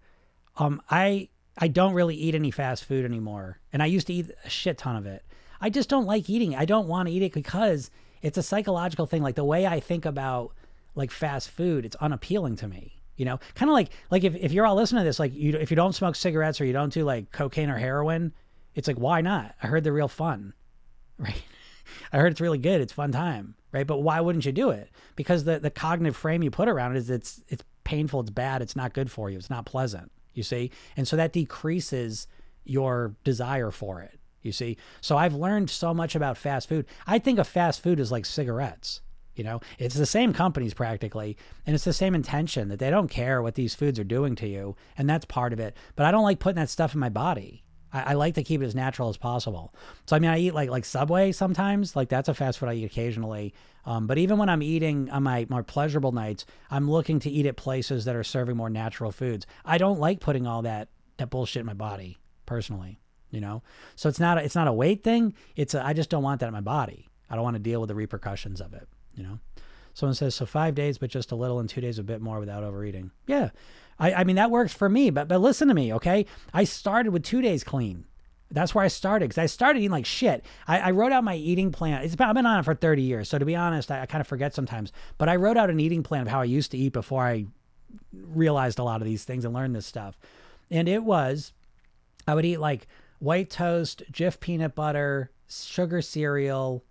[0.58, 4.30] Um, I I don't really eat any fast food anymore, and I used to eat
[4.44, 5.24] a shit ton of it.
[5.60, 6.54] I just don't like eating.
[6.54, 7.90] I don't want to eat it because
[8.22, 9.22] it's a psychological thing.
[9.22, 10.52] Like the way I think about
[10.94, 12.99] like fast food, it's unappealing to me.
[13.20, 15.54] You know, kind of like like if, if you're all listening to this, like you
[15.58, 18.32] if you don't smoke cigarettes or you don't do like cocaine or heroin,
[18.74, 19.54] it's like why not?
[19.62, 20.54] I heard they're real fun,
[21.18, 21.42] right?
[22.14, 22.80] I heard it's really good.
[22.80, 23.86] It's fun time, right?
[23.86, 24.88] But why wouldn't you do it?
[25.16, 28.62] Because the the cognitive frame you put around it is it's it's painful, it's bad,
[28.62, 30.10] it's not good for you, it's not pleasant.
[30.32, 32.26] You see, and so that decreases
[32.64, 34.18] your desire for it.
[34.40, 36.86] You see, so I've learned so much about fast food.
[37.06, 39.02] I think of fast food as like cigarettes.
[39.34, 43.08] You know, it's the same companies practically, and it's the same intention that they don't
[43.08, 45.76] care what these foods are doing to you, and that's part of it.
[45.96, 47.62] But I don't like putting that stuff in my body.
[47.92, 49.74] I, I like to keep it as natural as possible.
[50.06, 52.74] So I mean, I eat like like Subway sometimes, like that's a fast food I
[52.74, 53.54] eat occasionally.
[53.86, 57.46] Um, but even when I'm eating on my more pleasurable nights, I'm looking to eat
[57.46, 59.46] at places that are serving more natural foods.
[59.64, 63.00] I don't like putting all that that bullshit in my body personally,
[63.30, 63.62] you know?
[63.94, 65.34] So it's not a, it's not a weight thing.
[65.54, 67.08] It's a, I just don't want that in my body.
[67.28, 68.88] I don't want to deal with the repercussions of it,
[69.20, 69.38] you know?
[69.92, 72.40] Someone says, so five days, but just a little, and two days a bit more
[72.40, 73.10] without overeating.
[73.26, 73.50] Yeah.
[73.98, 76.24] I, I mean, that works for me, but, but listen to me, okay?
[76.54, 78.06] I started with two days clean.
[78.50, 80.44] That's where I started because I started eating like shit.
[80.66, 82.02] I, I, wrote out my eating plan.
[82.02, 83.28] It's been, I've been on it for 30 years.
[83.28, 84.90] So to be honest, I, I kind of forget sometimes.
[85.18, 87.46] But I wrote out an eating plan of how I used to eat before I
[88.12, 90.18] realized a lot of these things and learned this stuff.
[90.70, 91.52] And it was,
[92.26, 96.84] I would eat like white toast, Jif peanut butter, sugar cereal.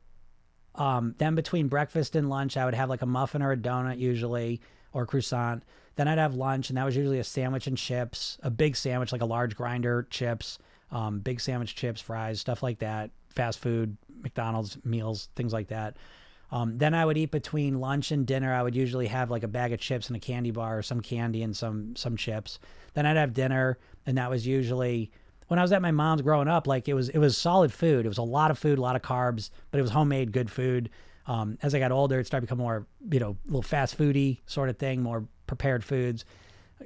[0.76, 4.00] Um, then between breakfast and lunch, I would have like a muffin or a donut
[4.00, 4.62] usually,
[4.94, 5.64] or croissant.
[5.96, 9.12] Then I'd have lunch, and that was usually a sandwich and chips, a big sandwich,
[9.12, 10.60] like a large grinder chips
[10.92, 15.98] um, big sandwich, chips, fries, stuff like that, fast food, McDonald's meals, things like that.
[16.52, 18.54] Um, then I would eat between lunch and dinner.
[18.54, 21.02] I would usually have like a bag of chips and a candy bar, or some
[21.02, 22.58] candy and some some chips.
[22.96, 25.12] Then I'd have dinner, and that was usually
[25.50, 26.66] when I was at my mom's growing up.
[26.66, 28.06] Like it was it was solid food.
[28.06, 30.50] It was a lot of food, a lot of carbs, but it was homemade, good
[30.50, 30.90] food.
[31.26, 33.98] Um, as I got older, it started to become more you know a little fast
[33.98, 36.24] foody sort of thing, more prepared foods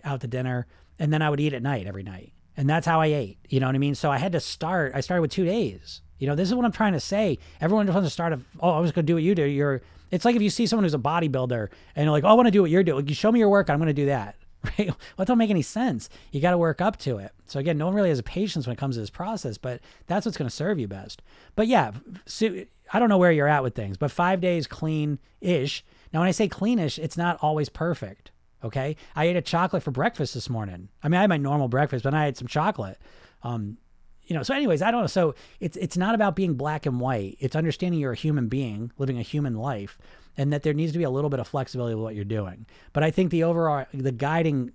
[0.03, 0.66] out to dinner,
[0.97, 2.34] and then I would eat at night every night.
[2.55, 3.38] And that's how I ate.
[3.49, 3.95] You know what I mean?
[3.95, 4.93] So I had to start.
[4.95, 6.01] I started with two days.
[6.20, 7.39] You know, this is what I'm trying to say.
[7.59, 8.32] Everyone just wants to start.
[8.32, 9.43] A, oh, I was going to do what you do.
[9.43, 9.82] You're.
[10.11, 12.45] It's like if you see someone who's a bodybuilder and you're like, oh, I want
[12.45, 13.07] to do what you're doing.
[13.07, 13.70] You show me your work.
[13.70, 14.36] I'm going to do that.
[14.78, 14.88] Right?
[14.88, 16.09] Well, that don't make any sense.
[16.32, 17.32] You got to work up to it.
[17.47, 19.82] So again, no one really has a patience when it comes to this process, but
[20.07, 21.22] that's what's going to serve you best.
[21.55, 21.91] But yeah,
[22.26, 25.84] so I don't know where you're at with things, but five days clean ish.
[26.14, 28.32] Now, when I say cleanish, it's not always perfect.
[28.64, 28.95] Okay.
[29.16, 30.89] I ate a chocolate for breakfast this morning.
[31.03, 32.97] I mean, I had my normal breakfast, but I had some chocolate.
[33.43, 33.78] Um,
[34.26, 35.07] you know, so anyways, I don't know.
[35.07, 37.36] So it's it's not about being black and white.
[37.39, 39.97] It's understanding you're a human being living a human life
[40.38, 42.65] and that there needs to be a little bit of flexibility with what you're doing.
[42.91, 44.71] But I think the overall the guiding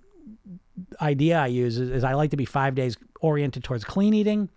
[1.01, 4.49] idea I use is, is I like to be five days oriented towards clean eating,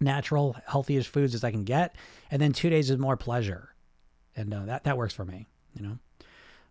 [0.00, 1.96] natural, healthiest foods as I can get,
[2.30, 3.74] and then two days is more pleasure,
[4.34, 5.46] and uh, that that works for me.
[5.74, 5.98] You know.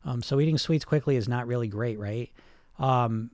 [0.06, 2.32] Um, so eating sweets quickly is not really great, right?
[2.78, 3.32] Um,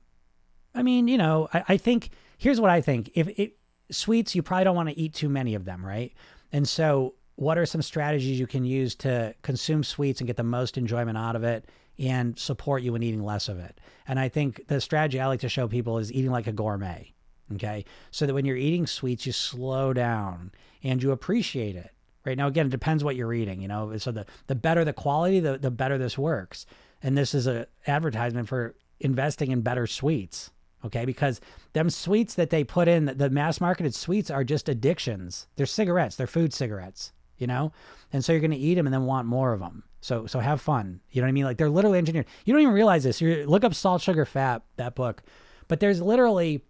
[0.73, 3.57] I mean, you know, I, I think here's what I think: if it,
[3.91, 6.13] sweets, you probably don't want to eat too many of them, right?
[6.51, 10.43] And so, what are some strategies you can use to consume sweets and get the
[10.43, 11.69] most enjoyment out of it?
[11.97, 13.79] and support you in eating less of it.
[14.07, 17.13] And I think the strategy I like to show people is eating like a gourmet.
[17.53, 17.85] Okay.
[18.11, 20.51] So that when you're eating sweets, you slow down
[20.83, 21.91] and you appreciate it
[22.25, 24.93] right now again it depends what you're eating you know so the the better the
[24.93, 26.65] quality the, the better this works
[27.03, 30.49] and this is a advertisement for investing in better sweets
[30.83, 31.39] okay because
[31.73, 36.15] them sweets that they put in the mass marketed sweets are just addictions they're cigarettes
[36.15, 37.71] they're food cigarettes you know
[38.13, 40.39] and so you're going to eat them and then want more of them so so
[40.39, 43.03] have fun you know what i mean like they're literally engineered you don't even realize
[43.03, 45.23] this you look up salt sugar fat that book
[45.67, 46.63] but there's literally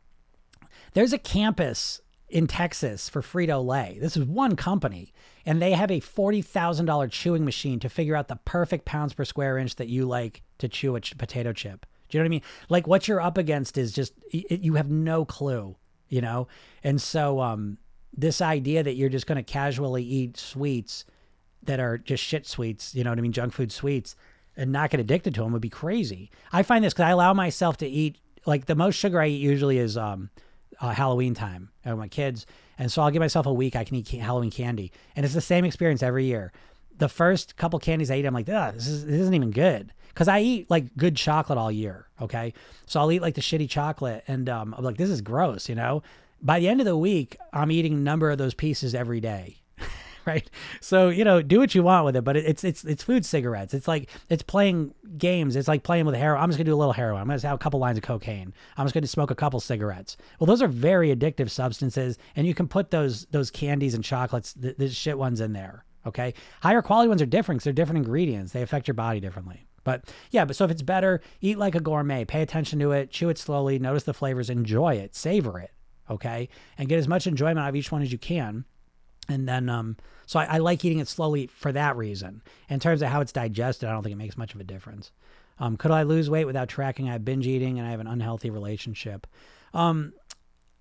[0.94, 3.98] there's a campus in Texas for Frito Lay.
[4.02, 5.14] This is one company,
[5.46, 9.58] and they have a $40,000 chewing machine to figure out the perfect pounds per square
[9.58, 11.86] inch that you like to chew a ch- potato chip.
[12.10, 12.42] Do you know what I mean?
[12.70, 15.76] Like what you're up against is just, it, you have no clue,
[16.10, 16.48] you know?
[16.84, 17.78] And so, um,
[18.18, 21.06] this idea that you're just going to casually eat sweets
[21.64, 23.32] that are just shit sweets, you know what I mean?
[23.32, 24.16] Junk food sweets
[24.56, 26.32] and not get addicted to them would be crazy.
[26.52, 29.42] I find this because I allow myself to eat, like the most sugar I eat
[29.42, 30.30] usually is, um,
[30.80, 32.46] uh, Halloween time with my kids.
[32.78, 34.92] And so I'll give myself a week I can eat Halloween candy.
[35.16, 36.52] And it's the same experience every year.
[36.98, 39.94] The first couple candies I eat, I'm like, this, is, this isn't even good.
[40.10, 42.08] Because I eat like good chocolate all year.
[42.22, 42.54] Okay.
[42.86, 44.24] So I'll eat like the shitty chocolate.
[44.28, 46.04] And um, I'm like, this is gross, you know?
[46.46, 49.58] By the end of the week, I'm eating a number of those pieces every day.
[50.28, 50.48] right?
[50.80, 53.74] So you know, do what you want with it, but it's it's it's food cigarettes.
[53.74, 55.56] It's like it's playing games.
[55.56, 56.44] It's like playing with heroin.
[56.44, 57.20] I'm just gonna do a little heroin.
[57.20, 58.54] I'm gonna have a couple lines of cocaine.
[58.78, 60.18] I'm just gonna smoke a couple cigarettes.
[60.40, 64.54] Well, those are very addictive substances, and you can put those those candies and chocolates,
[64.54, 65.84] the, the shit ones in there.
[66.06, 68.54] Okay, higher quality ones are different because they're different ingredients.
[68.54, 69.66] They affect your body differently.
[69.84, 72.24] But yeah, but so if it's better, eat like a gourmet.
[72.24, 73.10] Pay attention to it.
[73.10, 73.80] Chew it slowly.
[73.80, 74.52] Notice the flavors.
[74.52, 75.16] Enjoy it.
[75.16, 75.72] Savor it.
[76.10, 78.66] Okay, and get as much enjoyment out of each one as you can
[79.28, 82.42] and then, um, so I, I, like eating it slowly for that reason.
[82.70, 85.12] In terms of how it's digested, I don't think it makes much of a difference.
[85.60, 87.10] Um, could I lose weight without tracking?
[87.10, 89.26] I have binge eating and I have an unhealthy relationship.
[89.74, 90.14] Um,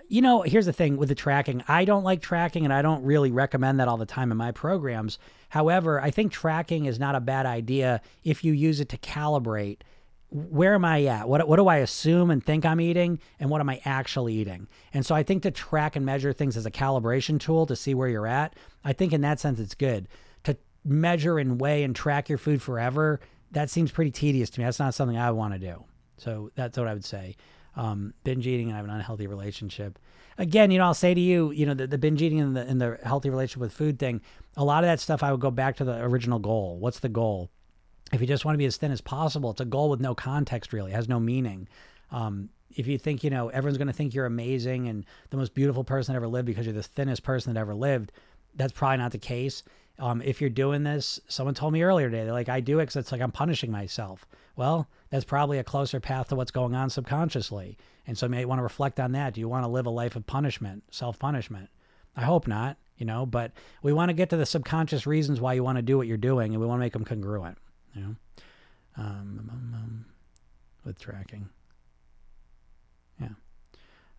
[0.09, 1.63] you know, here's the thing with the tracking.
[1.69, 4.53] I don't like tracking and I don't really recommend that all the time in my
[4.53, 5.19] programs.
[5.49, 9.79] However, I think tracking is not a bad idea if you use it to calibrate
[10.37, 11.29] where am I at?
[11.29, 13.21] What, what do I assume and think I'm eating?
[13.39, 14.67] And what am I actually eating?
[14.93, 17.95] And so I think to track and measure things as a calibration tool to see
[17.95, 20.09] where you're at, I think in that sense it's good.
[20.43, 23.21] To measure and weigh and track your food forever,
[23.53, 24.65] that seems pretty tedious to me.
[24.65, 25.85] That's not something I want to do.
[26.17, 27.37] So that's what I would say.
[27.77, 29.99] um, binge eating and I have an unhealthy relationship.
[30.39, 32.63] Again, you know, I'll say to you, you know, the, the binge eating and the,
[32.63, 34.21] and the healthy relationship with food thing,
[34.57, 36.79] a lot of that stuff, I would go back to the original goal.
[36.79, 37.51] What's the goal?
[38.15, 40.15] If you just want to be as thin as possible, it's a goal with no
[40.15, 41.69] context, really, it has no meaning.
[42.11, 45.55] Um, if you think, you know, everyone's going to think you're amazing and the most
[45.55, 48.13] beautiful person that ever lived because you're the thinnest person that ever lived,
[48.55, 49.63] that's probably not the case.
[49.99, 52.83] Um, if you're doing this, someone told me earlier today, they're like, I do it
[52.83, 54.27] because it's like I'm punishing myself.
[54.57, 57.77] Well, that's probably a closer path to what's going on subconsciously.
[58.07, 59.35] And so you may want to reflect on that.
[59.35, 61.69] Do you want to live a life of punishment, self punishment?
[62.17, 65.55] I hope not, you know, but we want to get to the subconscious reasons why
[65.55, 67.59] you want to do what you're doing and we want to make them congruent,
[67.95, 68.17] you know,
[68.97, 70.05] um, um, um
[70.85, 71.49] with tracking.
[73.21, 73.29] Yeah.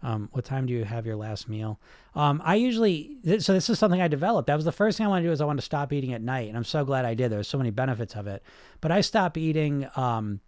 [0.04, 1.80] Um, what time do you have your last meal?
[2.14, 4.48] Um, I usually, so this is something I developed.
[4.48, 6.14] That was the first thing I wanted to do is I wanted to stop eating
[6.14, 6.48] at night.
[6.48, 7.32] And I'm so glad I did.
[7.32, 8.44] There's so many benefits of it.
[8.82, 10.42] But I stop eating um,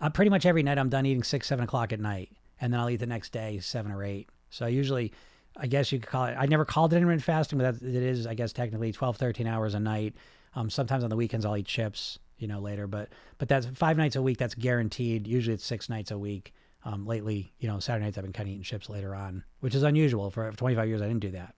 [0.00, 0.78] uh, pretty much every night.
[0.78, 2.30] I'm done eating six, seven o'clock at night.
[2.60, 4.28] And then I'll eat the next day, seven or eight.
[4.50, 5.12] So I usually,
[5.56, 8.02] I guess you could call it, I never called it intermittent fasting, but that, it
[8.02, 10.14] is, I guess, technically 12, 13 hours a night.
[10.54, 12.86] Um, sometimes on the weekends I'll eat chips, you know, later.
[12.86, 14.38] But, but that's five nights a week.
[14.38, 15.26] That's guaranteed.
[15.26, 16.52] Usually it's six nights a week.
[16.86, 19.74] Um, lately, you know, Saturday nights I've been kind of eating chips later on, which
[19.74, 20.30] is unusual.
[20.30, 21.54] For 25 years, I didn't do that.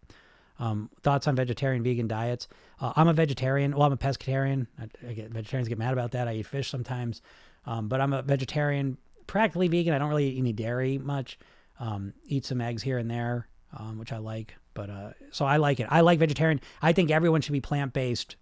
[0.59, 2.49] Um, thoughts on vegetarian, vegan diets?
[2.81, 3.73] Uh, I'm a vegetarian.
[3.73, 4.67] Well, I'm a pescatarian.
[4.81, 6.29] I, I get, vegetarians get mad about that.
[6.29, 7.23] I eat fish sometimes,
[7.67, 8.97] um, but I'm a vegetarian,
[9.27, 9.93] practically vegan.
[9.93, 11.39] I don't really eat any dairy much.
[11.79, 14.55] Um, eat some eggs here and there, um, which I like.
[14.73, 15.89] But uh, so I like it.
[15.91, 16.61] I like vegetarian.
[16.81, 18.37] I think everyone should be plant based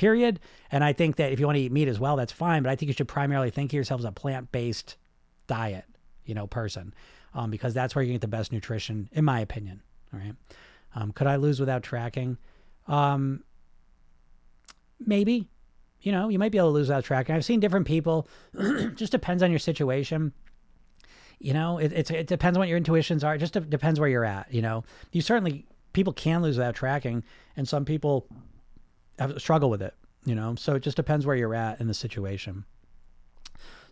[0.00, 0.40] period.
[0.72, 2.62] And I think that if you want to eat meat as well, that's fine.
[2.62, 4.96] But I think you should primarily think of yourself as a plant based
[5.46, 5.84] diet
[6.30, 6.94] you know, person,
[7.34, 9.82] um, because that's where you get the best nutrition, in my opinion.
[10.12, 10.34] All right.
[10.94, 12.38] Um, could I lose without tracking?
[12.86, 13.42] Um,
[15.04, 15.48] maybe.
[16.02, 17.34] You know, you might be able to lose without tracking.
[17.34, 18.28] I've seen different people.
[18.94, 20.32] just depends on your situation.
[21.40, 23.34] You know, it, it depends on what your intuitions are.
[23.34, 24.52] It just depends where you're at.
[24.54, 27.24] You know, you certainly people can lose without tracking,
[27.56, 28.28] and some people
[29.20, 29.94] have struggle with it.
[30.24, 32.64] You know, so it just depends where you're at in the situation.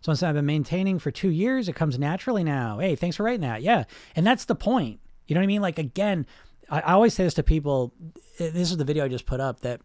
[0.01, 1.67] So instead, I've been maintaining for two years.
[1.67, 2.79] It comes naturally now.
[2.79, 3.61] Hey, thanks for writing that.
[3.61, 3.85] Yeah.
[4.15, 4.99] And that's the point.
[5.27, 5.61] You know what I mean?
[5.61, 6.25] Like, again,
[6.69, 7.93] I, I always say this to people.
[8.37, 9.81] Eh, this is the video I just put up that,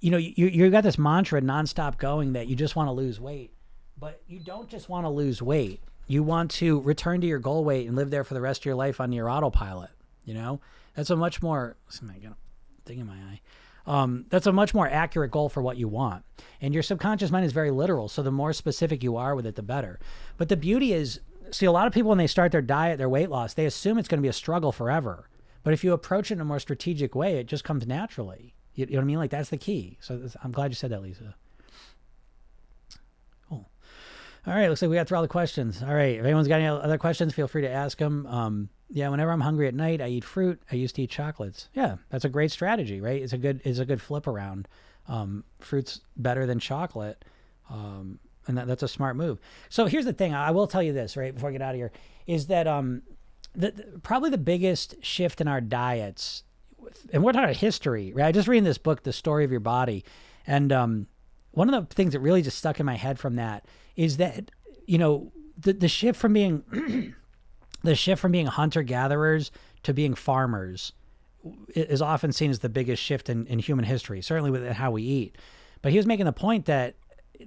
[0.00, 3.20] you know, you, you got this mantra nonstop going that you just want to lose
[3.20, 3.52] weight,
[3.98, 5.80] but you don't just want to lose weight.
[6.08, 8.64] You want to return to your goal weight and live there for the rest of
[8.64, 9.90] your life on your autopilot.
[10.24, 10.60] You know,
[10.96, 11.76] that's a much more,
[12.84, 13.40] thing in my eye
[13.86, 16.24] um, that's a much more accurate goal for what you want.
[16.60, 18.08] And your subconscious mind is very literal.
[18.08, 19.98] So the more specific you are with it, the better.
[20.36, 23.08] But the beauty is, see, a lot of people, when they start their diet, their
[23.08, 25.28] weight loss, they assume it's going to be a struggle forever.
[25.64, 28.54] But if you approach it in a more strategic way, it just comes naturally.
[28.74, 29.18] You, you know what I mean?
[29.18, 29.98] Like that's the key.
[30.00, 31.34] So I'm glad you said that, Lisa.
[33.48, 33.68] Cool.
[34.46, 34.68] All right.
[34.68, 35.82] Looks like we got through all the questions.
[35.82, 36.18] All right.
[36.18, 38.26] If anyone's got any other questions, feel free to ask them.
[38.26, 40.62] Um, yeah, whenever I'm hungry at night, I eat fruit.
[40.70, 41.70] I used to eat chocolates.
[41.72, 43.22] Yeah, that's a great strategy, right?
[43.22, 44.68] It's a good it's a good flip around.
[45.08, 47.24] Um, fruit's better than chocolate,
[47.70, 49.38] um, and that, that's a smart move.
[49.70, 51.76] So here's the thing: I will tell you this right before I get out of
[51.76, 51.90] here
[52.26, 53.02] is that um,
[53.54, 56.44] the, the, probably the biggest shift in our diets,
[57.14, 58.26] and we're talking history, right?
[58.26, 60.04] I just reading this book, The Story of Your Body,
[60.46, 61.06] and um,
[61.52, 63.64] one of the things that really just stuck in my head from that
[63.96, 64.50] is that
[64.86, 67.14] you know the the shift from being
[67.82, 69.50] the shift from being hunter gatherers
[69.82, 70.92] to being farmers
[71.74, 75.02] is often seen as the biggest shift in, in human history, certainly with how we
[75.02, 75.36] eat.
[75.80, 76.94] But he was making the point that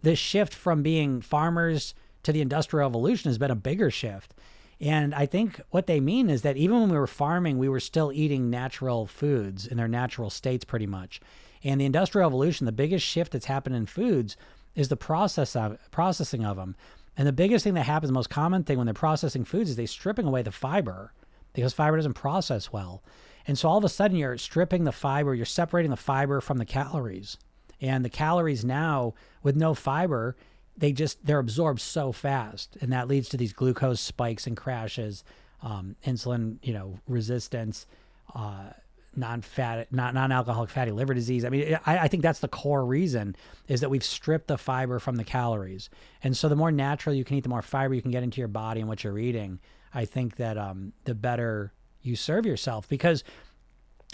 [0.01, 1.93] this shift from being farmers
[2.23, 4.33] to the industrial revolution has been a bigger shift.
[4.81, 7.79] And I think what they mean is that even when we were farming, we were
[7.79, 11.21] still eating natural foods in their natural states pretty much.
[11.63, 14.35] And the industrial revolution, the biggest shift that's happened in foods
[14.75, 16.75] is the process of processing of them.
[17.17, 19.75] And the biggest thing that happens, the most common thing when they're processing foods is
[19.75, 21.13] they're stripping away the fiber
[21.53, 23.03] because fiber doesn't process well.
[23.47, 26.57] And so all of a sudden you're stripping the fiber, you're separating the fiber from
[26.57, 27.37] the calories.
[27.81, 29.13] And the calories now
[29.43, 30.35] with no fiber,
[30.77, 32.77] they just they're absorbed so fast.
[32.81, 35.23] And that leads to these glucose spikes and crashes,
[35.61, 37.85] um, insulin, you know, resistance,
[38.33, 38.71] uh,
[39.17, 41.45] non-fat, not non-alcoholic fatty liver disease.
[41.45, 43.35] I mean, I, I, think that's the core reason
[43.67, 45.89] is that we've stripped the fiber from the calories,
[46.23, 48.39] and so the more natural you can eat, the more fiber you can get into
[48.39, 49.59] your body and what you're eating.
[49.93, 53.23] I think that um, the better you serve yourself because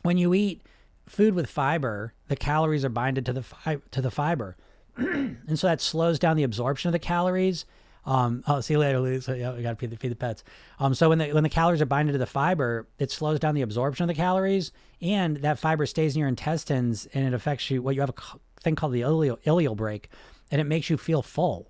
[0.03, 0.61] when you eat
[1.07, 4.57] food with fiber, the calories are binded to the fi- to the fiber,
[4.97, 7.65] and so that slows down the absorption of the calories
[8.05, 9.21] um, oh, see you later, Lou.
[9.21, 10.43] So yeah, we got to feed the, feed the pets.
[10.79, 13.55] Um, so when the when the calories are binded to the fiber, it slows down
[13.55, 14.71] the absorption of the calories,
[15.01, 17.81] and that fiber stays in your intestines, and it affects you.
[17.81, 20.09] What well, you have a thing called the ileal, ileal brake,
[20.49, 21.67] and it makes you feel full.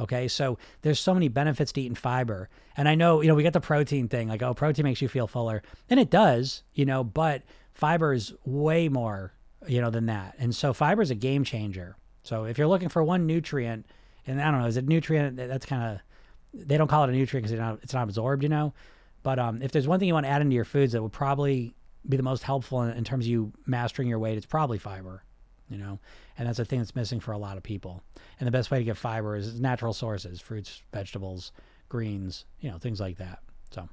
[0.00, 2.48] Okay, so there's so many benefits to eating fiber.
[2.76, 5.06] And I know, you know, we got the protein thing, like, oh, protein makes you
[5.06, 5.62] feel fuller.
[5.88, 7.42] And it does, you know, but
[7.74, 9.32] fiber is way more,
[9.68, 10.34] you know, than that.
[10.38, 11.96] And so fiber is a game changer.
[12.24, 13.86] So if you're looking for one nutrient,
[14.26, 15.36] and I don't know, is it nutrient?
[15.36, 18.72] That's kind of, they don't call it a nutrient because it's not, absorbed, you know.
[19.22, 21.12] But um, if there's one thing you want to add into your foods that would
[21.12, 21.74] probably
[22.08, 25.22] be the most helpful in, in terms of you mastering your weight, it's probably fiber
[25.70, 25.98] you know
[26.38, 28.02] and that's a thing that's missing for a lot of people
[28.38, 31.52] and the best way to get fiber is natural sources fruits vegetables
[31.88, 33.38] greens you know things like that
[33.70, 33.88] so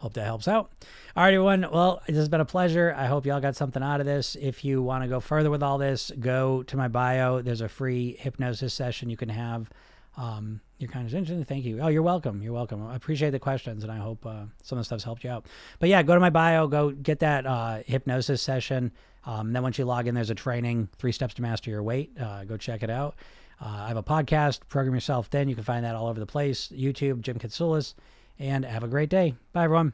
[0.00, 0.70] hope that helps out
[1.16, 4.00] all right everyone well this has been a pleasure i hope y'all got something out
[4.00, 7.42] of this if you want to go further with all this go to my bio
[7.42, 9.70] there's a free hypnosis session you can have
[10.16, 11.46] um, you're kind of interested.
[11.46, 11.80] Thank you.
[11.80, 12.42] Oh, you're welcome.
[12.42, 12.86] You're welcome.
[12.86, 15.46] I appreciate the questions, and I hope uh, some of the stuff's helped you out.
[15.78, 18.92] But yeah, go to my bio, go get that uh, hypnosis session.
[19.24, 22.12] Um, then once you log in, there's a training, three steps to master your weight.
[22.18, 23.16] Uh, go check it out.
[23.60, 26.26] Uh, I have a podcast, Program Yourself Thin You can find that all over the
[26.26, 26.68] place.
[26.68, 27.94] YouTube, Jim Katsoulis.
[28.40, 29.34] And have a great day.
[29.52, 29.92] Bye, everyone.